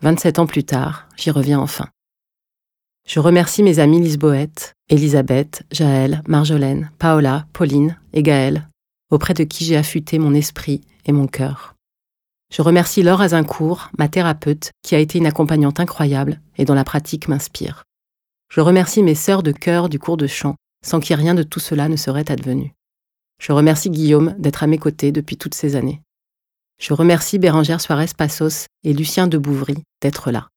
27 0.01 0.39
ans 0.39 0.45
plus 0.45 0.65
tard, 0.65 1.07
j'y 1.15 1.31
reviens 1.31 1.59
enfin. 1.59 1.87
Je 3.07 3.21
remercie 3.21 3.63
mes 3.63 3.79
amies 3.79 4.01
Lisboète, 4.01 4.73
Elisabeth, 4.89 5.63
Jaël, 5.71 6.21
Marjolaine, 6.27 6.91
Paola, 6.99 7.47
Pauline 7.53 7.97
et 8.13 8.21
Gaëlle, 8.21 8.67
auprès 9.11 9.33
de 9.33 9.43
qui 9.43 9.65
j'ai 9.65 9.77
affûté 9.77 10.19
mon 10.19 10.33
esprit 10.33 10.81
et 11.05 11.11
mon 11.11 11.27
cœur. 11.27 11.75
Je 12.53 12.61
remercie 12.61 13.03
Laure 13.03 13.21
Azincourt, 13.21 13.89
ma 13.97 14.07
thérapeute, 14.07 14.71
qui 14.81 14.95
a 14.95 14.99
été 14.99 15.17
une 15.17 15.25
accompagnante 15.25 15.79
incroyable 15.79 16.41
et 16.57 16.65
dont 16.65 16.73
la 16.73 16.83
pratique 16.83 17.27
m'inspire. 17.27 17.83
Je 18.49 18.61
remercie 18.61 19.03
mes 19.03 19.15
sœurs 19.15 19.43
de 19.43 19.51
cœur 19.51 19.89
du 19.89 19.99
cours 19.99 20.17
de 20.17 20.27
chant, 20.27 20.55
sans 20.85 20.99
qui 20.99 21.15
rien 21.15 21.33
de 21.33 21.43
tout 21.43 21.59
cela 21.59 21.89
ne 21.89 21.97
serait 21.97 22.31
advenu. 22.31 22.73
Je 23.41 23.51
remercie 23.51 23.89
Guillaume 23.89 24.35
d'être 24.37 24.63
à 24.63 24.67
mes 24.67 24.77
côtés 24.77 25.11
depuis 25.11 25.37
toutes 25.37 25.55
ces 25.55 25.75
années. 25.75 26.01
Je 26.79 26.93
remercie 26.93 27.39
Bérangère 27.39 27.81
Suarez 27.81 28.11
Passos 28.17 28.67
et 28.83 28.93
Lucien 28.93 29.27
de 29.27 29.37
Bouvry 29.37 29.75
d'être 30.01 30.31
là. 30.31 30.47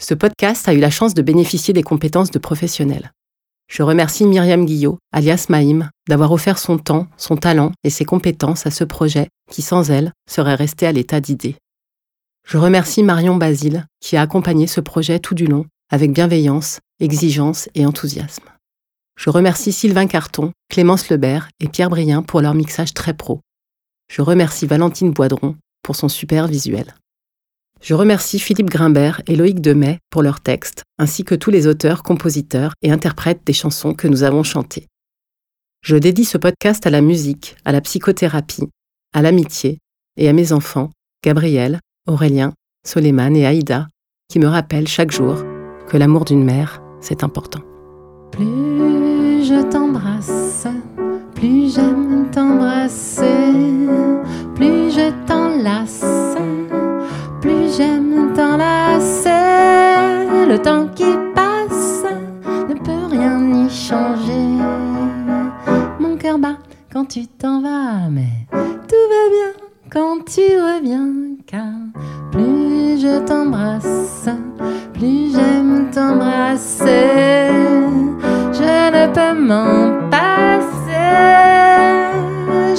Ce 0.00 0.14
podcast 0.14 0.68
a 0.68 0.74
eu 0.74 0.78
la 0.78 0.90
chance 0.90 1.14
de 1.14 1.22
bénéficier 1.22 1.74
des 1.74 1.82
compétences 1.82 2.30
de 2.30 2.38
professionnels. 2.38 3.10
Je 3.68 3.82
remercie 3.82 4.24
Myriam 4.24 4.64
Guillot, 4.64 4.98
alias 5.12 5.46
Maïm, 5.50 5.90
d'avoir 6.08 6.32
offert 6.32 6.58
son 6.58 6.78
temps, 6.78 7.06
son 7.18 7.36
talent 7.36 7.72
et 7.84 7.90
ses 7.90 8.06
compétences 8.06 8.66
à 8.66 8.70
ce 8.70 8.82
projet 8.82 9.28
qui, 9.50 9.60
sans 9.60 9.90
elle, 9.90 10.12
serait 10.28 10.54
resté 10.54 10.86
à 10.86 10.92
l'état 10.92 11.20
d'idée. 11.20 11.56
Je 12.46 12.56
remercie 12.56 13.02
Marion 13.02 13.36
Basile, 13.36 13.84
qui 14.00 14.16
a 14.16 14.22
accompagné 14.22 14.66
ce 14.66 14.80
projet 14.80 15.18
tout 15.18 15.34
du 15.34 15.46
long, 15.46 15.66
avec 15.90 16.12
bienveillance, 16.12 16.80
exigence 16.98 17.68
et 17.74 17.84
enthousiasme. 17.84 18.44
Je 19.18 19.28
remercie 19.28 19.72
Sylvain 19.72 20.06
Carton, 20.06 20.52
Clémence 20.70 21.10
Lebert 21.10 21.48
et 21.60 21.68
Pierre 21.68 21.90
Brien 21.90 22.22
pour 22.22 22.40
leur 22.40 22.54
mixage 22.54 22.94
très 22.94 23.12
pro. 23.12 23.40
Je 24.10 24.22
remercie 24.22 24.66
Valentine 24.66 25.10
Boidron 25.10 25.56
pour 25.82 25.94
son 25.94 26.08
super 26.08 26.46
visuel. 26.48 26.94
Je 27.80 27.94
remercie 27.94 28.38
Philippe 28.38 28.70
Grimbert 28.70 29.22
et 29.26 29.36
Loïc 29.36 29.60
Demet 29.60 29.98
pour 30.10 30.22
leurs 30.22 30.40
textes, 30.40 30.82
ainsi 30.98 31.24
que 31.24 31.34
tous 31.34 31.50
les 31.50 31.66
auteurs, 31.66 32.02
compositeurs 32.02 32.72
et 32.82 32.90
interprètes 32.90 33.42
des 33.46 33.52
chansons 33.52 33.94
que 33.94 34.08
nous 34.08 34.24
avons 34.24 34.42
chantées. 34.42 34.86
Je 35.82 35.96
dédie 35.96 36.24
ce 36.24 36.38
podcast 36.38 36.86
à 36.86 36.90
la 36.90 37.00
musique, 37.00 37.56
à 37.64 37.72
la 37.72 37.80
psychothérapie, 37.80 38.68
à 39.14 39.22
l'amitié 39.22 39.78
et 40.16 40.28
à 40.28 40.32
mes 40.32 40.52
enfants, 40.52 40.90
Gabriel, 41.24 41.78
Aurélien, 42.08 42.52
Soleiman 42.84 43.36
et 43.36 43.46
Aïda, 43.46 43.86
qui 44.28 44.40
me 44.40 44.48
rappellent 44.48 44.88
chaque 44.88 45.12
jour 45.12 45.36
que 45.86 45.96
l'amour 45.96 46.24
d'une 46.24 46.44
mère, 46.44 46.82
c'est 47.00 47.22
important. 47.22 47.60
Plus 48.32 49.44
je 49.44 49.70
t'embrasse, 49.70 50.66
plus 51.34 51.72
j'aime 51.74 52.28
t'embrasser, 52.32 53.54
plus 54.56 54.90
je 54.90 55.26
t'enlace, 55.26 56.04
j'aime 57.78 58.32
t'enlacer. 58.34 59.30
Le 60.50 60.58
temps 60.58 60.88
qui 60.96 61.12
passe 61.34 62.04
ne 62.68 62.74
peut 62.74 63.06
rien 63.08 63.38
y 63.54 63.70
changer. 63.70 64.48
Mon 66.00 66.16
cœur 66.16 66.38
bat 66.38 66.56
quand 66.92 67.04
tu 67.04 67.26
t'en 67.26 67.62
vas, 67.62 68.08
mais 68.10 68.46
tout 68.50 69.06
va 69.14 69.24
bien 69.36 69.52
quand 69.90 70.24
tu 70.24 70.40
reviens, 70.40 71.08
car 71.46 71.74
plus 72.32 73.00
je 73.00 73.24
t'embrasse, 73.24 74.28
plus 74.94 75.32
j'aime 75.32 75.88
t'embrasser. 75.92 77.48
Je 78.58 78.72
ne 78.96 79.04
peux 79.16 79.40
m'en 79.40 80.08
passer. 80.10 81.08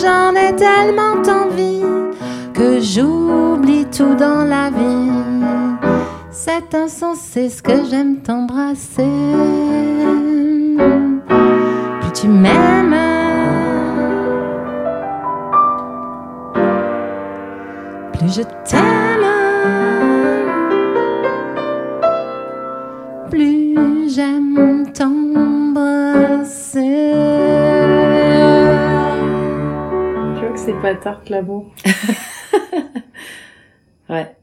J'en 0.02 0.32
ai 0.36 0.54
tellement 0.56 1.16
envie 1.32 1.84
que 2.54 2.82
j'oublie 2.82 3.86
tout 3.86 4.16
dans 4.16 4.44
la. 4.44 4.69
C'est 6.52 6.74
insensé 6.74 7.48
ce 7.52 7.62
que 7.62 7.86
j'aime 7.88 8.24
t'embrasser. 8.24 9.06
Plus 12.02 12.12
tu 12.20 12.28
m'aimes, 12.28 12.96
plus 18.14 18.34
je 18.34 18.42
t'aime. 18.68 19.28
Plus 23.30 24.10
j'aime 24.10 24.92
t'embrasser. 24.92 27.14
Je 30.34 30.40
vois 30.40 30.50
que 30.50 30.60
c'est 30.60 30.74
pas 30.82 30.96
l'amour. 31.30 31.68
Ouais. 34.10 34.39